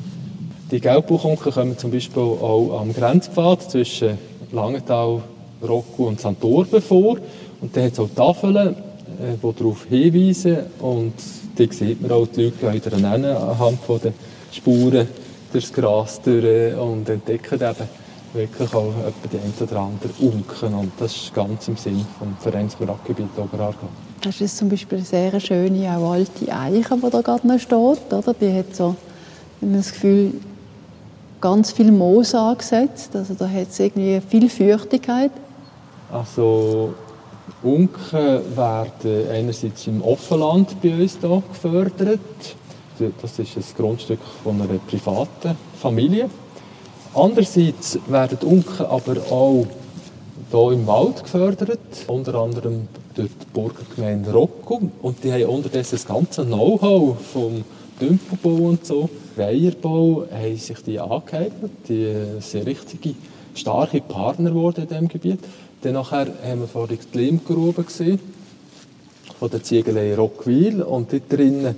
[0.70, 4.18] die Gelbbuchunken kommen zum Beispiel auch am Grenzpfad zwischen
[4.52, 5.22] Langenthal,
[5.62, 7.18] Rocco und Santorbe vor.
[7.62, 8.74] Und da hat es auch Tafeln, äh,
[9.42, 10.58] die darauf hinweisen.
[10.80, 11.14] Und
[11.58, 14.14] die sieht man auch, die Leute wieder nennen, anhand von den
[14.52, 15.08] Spuren
[15.52, 20.74] durchs Gras durch und entdecken eben wirklich auch etwa die ein oder andere Unken.
[20.74, 23.88] Und das ist ganz im Sinn vom Vereinsmarktgebiet Oberargau.
[24.22, 28.14] Das ist zum Beispiel eine sehr schöne, auch alte Eiche, die da gerade noch steht.
[28.14, 28.34] Oder?
[28.40, 28.96] Die hat so,
[29.62, 30.34] ich habe das Gefühl,
[31.40, 33.16] ganz viel Moos angesetzt.
[33.16, 35.32] Also da hat es irgendwie viel Feuchtigkeit.
[36.12, 36.94] Also
[37.66, 42.20] Unken werden einerseits im Offenland bei uns hier gefördert.
[43.22, 46.30] Das ist ein Grundstück von einer privaten Familie.
[47.16, 49.66] Andererseits werden Unken aber auch
[50.52, 54.82] hier im Wald gefördert, unter anderem durch die Burgergemeinde Rocco.
[55.02, 57.64] Und die haben unterdessen das ganze Know-how vom
[58.00, 61.72] Dümpelbau und so, Weiherbau, haben sich die angeeignet.
[61.90, 63.16] Die sind richtige
[63.56, 65.40] starke Partner geworden in diesem Gebiet.
[65.86, 68.20] Dann nachher haben wir vorhin die Lehmgrube gesehen,
[69.40, 70.82] von der Ziegelei Rockwil.
[70.82, 71.76] Und dort drinnen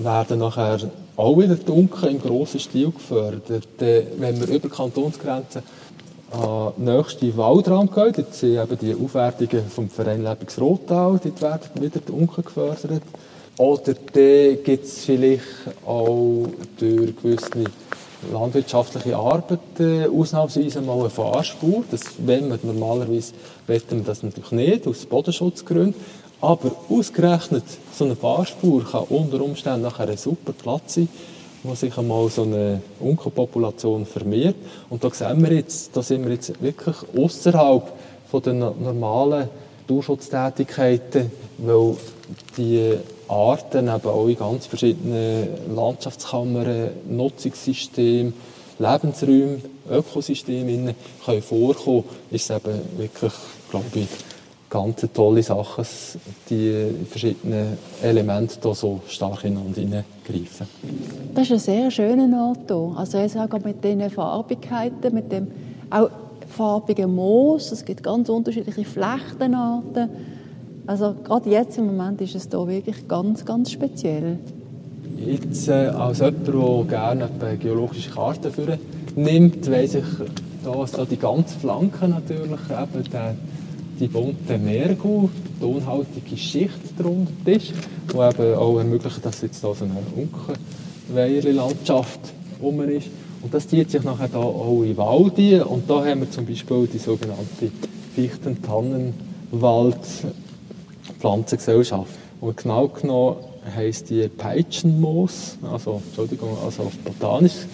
[0.00, 3.68] werden nachher auch wieder Dunkel im grossen Stil gefördert.
[3.78, 5.62] Wenn wir über Kantonsgrenzen
[6.32, 11.80] an den nächsten Waldrand gehen, dort sind eben die Aufwertungen vom Verein Lebensrotal, dort werden
[11.80, 13.02] wieder Dunkel gefördert.
[13.56, 13.94] Oder
[14.64, 15.44] gibt es vielleicht
[15.86, 17.50] auch durch gewisse
[18.32, 21.84] landwirtschaftliche Arbeiten ausnahmsweise mal eine Fahrspur.
[21.90, 23.32] Das wenn man normalerweise
[23.66, 25.94] wetten wir das natürlich nicht, aus Bodenschutzgründen.
[26.40, 31.08] Aber ausgerechnet so eine Fahrspur kann unter Umständen nachher ein super Platz sein,
[31.62, 34.56] wo sich einmal so eine Unkelpopulation vermehrt.
[34.90, 37.90] Und da sehen wir jetzt, da sind wir jetzt wirklich außerhalb
[38.30, 39.48] von den normalen
[39.80, 41.96] Naturschutztätigkeiten, weil
[42.56, 42.98] die
[43.28, 48.34] Arten eben auch in ganz verschiedenen Landschaftskammern, Nutzungssystemen,
[48.78, 50.94] Lebensräumen, Ökosystemen
[51.24, 53.32] können vorkommen, ist es eben wirklich,
[53.70, 54.08] glaube ich,
[54.74, 55.84] ganz tolle Sache,
[56.50, 60.66] die verschiedenen Elemente hier so stark ineinander hineingreifen.
[61.32, 62.98] Das ist ein sehr schöner Ort hier.
[62.98, 65.46] Also ich sage mit diesen Farbigkeiten, mit dem
[65.90, 66.10] auch
[66.48, 70.10] farbigen Moos, es gibt ganz unterschiedliche Flechtenarten.
[70.86, 74.38] Also gerade jetzt im Moment ist es hier wirklich ganz, ganz speziell.
[75.16, 77.28] Jetzt, äh, als jemand, der gerne
[77.58, 78.78] geologische Karten
[79.16, 80.04] nimmt, weiss ich,
[80.62, 83.34] dass da die ganze Flanke natürlich eben der,
[83.98, 87.72] die bunte Mergel, die tonhaltige Schicht darunter ist,
[88.12, 89.94] die eben auch ermöglicht, dass jetzt da so eine
[91.08, 92.20] Unkenweiherlandschaft
[92.60, 93.08] rum ist.
[93.40, 95.62] Und das zieht sich nachher da auch in Wald ein.
[95.62, 97.70] Und da haben wir zum Beispiel die sogenannte
[98.14, 99.98] Fichten-Tannenwald
[101.20, 102.10] Pflanzengesellschaft.
[102.40, 103.36] Und genau genommen
[103.74, 107.66] heisst die Peitschenmoos, also, Entschuldigung, also auf Botanisch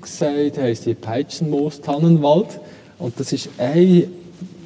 [0.00, 2.60] gesagt, heisst die Peitschenmoos-Tannenwald.
[2.98, 4.08] Und das ist eine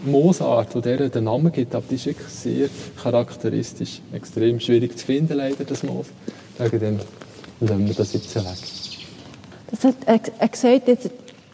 [0.05, 2.69] Moosart, die der den Namen gibt, aber die ist wirklich sehr
[3.01, 4.01] charakteristisch.
[4.13, 6.07] Extrem schwierig zu finden, leider, das Moos.
[6.59, 6.99] Wegen dem
[7.61, 8.45] lassen wir das jetzt weg.
[9.71, 11.11] Das hat, er, er sieht jetzt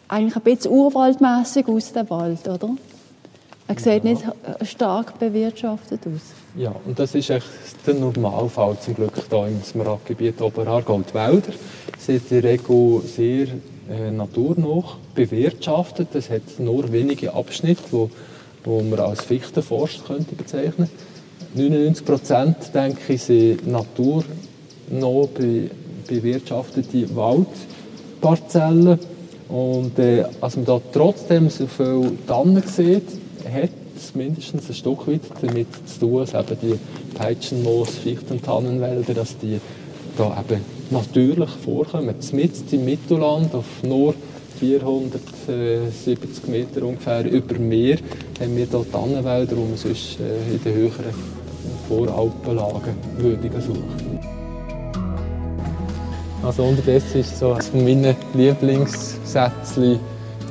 [0.07, 2.69] eigentlich ein bisschen urwaldmässig aus, der Wald, oder?
[3.67, 4.23] Er sieht nicht
[4.61, 6.21] stark bewirtschaftet aus.
[6.55, 7.47] Ja, und das ist echt
[7.87, 11.01] der Normalfall zum Glück hier im Smaragdgebiet Oberargau.
[11.01, 11.51] Die Wälder
[11.97, 13.47] sind in der Regel sehr
[13.89, 14.83] äh, naturnah
[15.15, 16.13] bewirtschaftet.
[16.13, 18.09] Es hat nur wenige Abschnitte, wo,
[18.63, 20.89] wo man als Fichtenforst könnte bezeichnen
[21.55, 24.25] 99 Prozent, denke ich, sind naturnah
[25.33, 25.69] be
[26.07, 28.99] bewirtschaftete Waldparzellen.
[29.49, 33.69] Und äh, als man da trotzdem so viele Tannen sieht, hat
[34.15, 36.79] mindestens ein Stück weit damit zu tun, dass eben die
[37.15, 39.59] Peitschenmoos, Fichten, Tannenwälder, dass die
[40.17, 42.15] da eben natürlich vorkommen.
[42.31, 44.13] Mit im Mittelland auf nur
[44.59, 47.97] 470 Meter ungefähr über Meer
[48.39, 51.13] haben wir hier Tannenwälder, die man sonst äh, in den höheren
[51.87, 54.19] Voralpenlagen würde suchen.
[56.43, 59.99] Also unterdessen ist so eines meiner Lieblingssätzchen,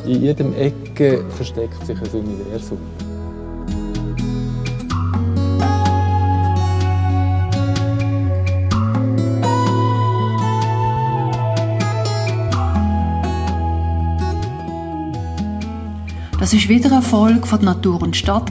[0.07, 2.79] in jedem Ecke versteckt sich ein Universum.
[16.39, 18.51] Das ist wieder eine Folge von Natur und Stadt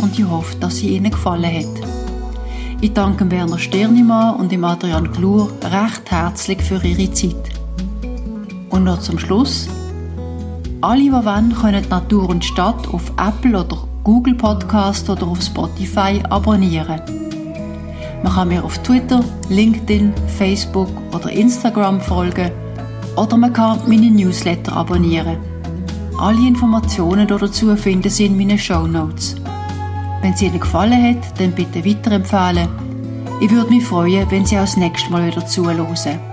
[0.00, 1.88] und ich hoffe, dass sie Ihnen gefallen hat.
[2.80, 7.34] Ich danke Werner Sternimann und dem Adrian Glur recht herzlich für ihre Zeit.
[8.70, 9.68] Und noch zum Schluss.
[10.82, 16.20] Alle, die wollen, können Natur und Stadt auf Apple oder Google Podcast oder auf Spotify
[16.28, 17.00] abonnieren.
[18.24, 22.50] Man kann mir auf Twitter, LinkedIn, Facebook oder Instagram folgen
[23.14, 25.36] oder man kann meine Newsletter abonnieren.
[26.18, 29.36] Alle Informationen dazu finden Sie in meinen Show Notes.
[30.20, 32.68] Wenn es Ihnen gefallen hat, dann bitte weiterempfehlen.
[33.40, 36.31] Ich würde mich freuen, wenn Sie auch das nächste Mal wieder zuhören.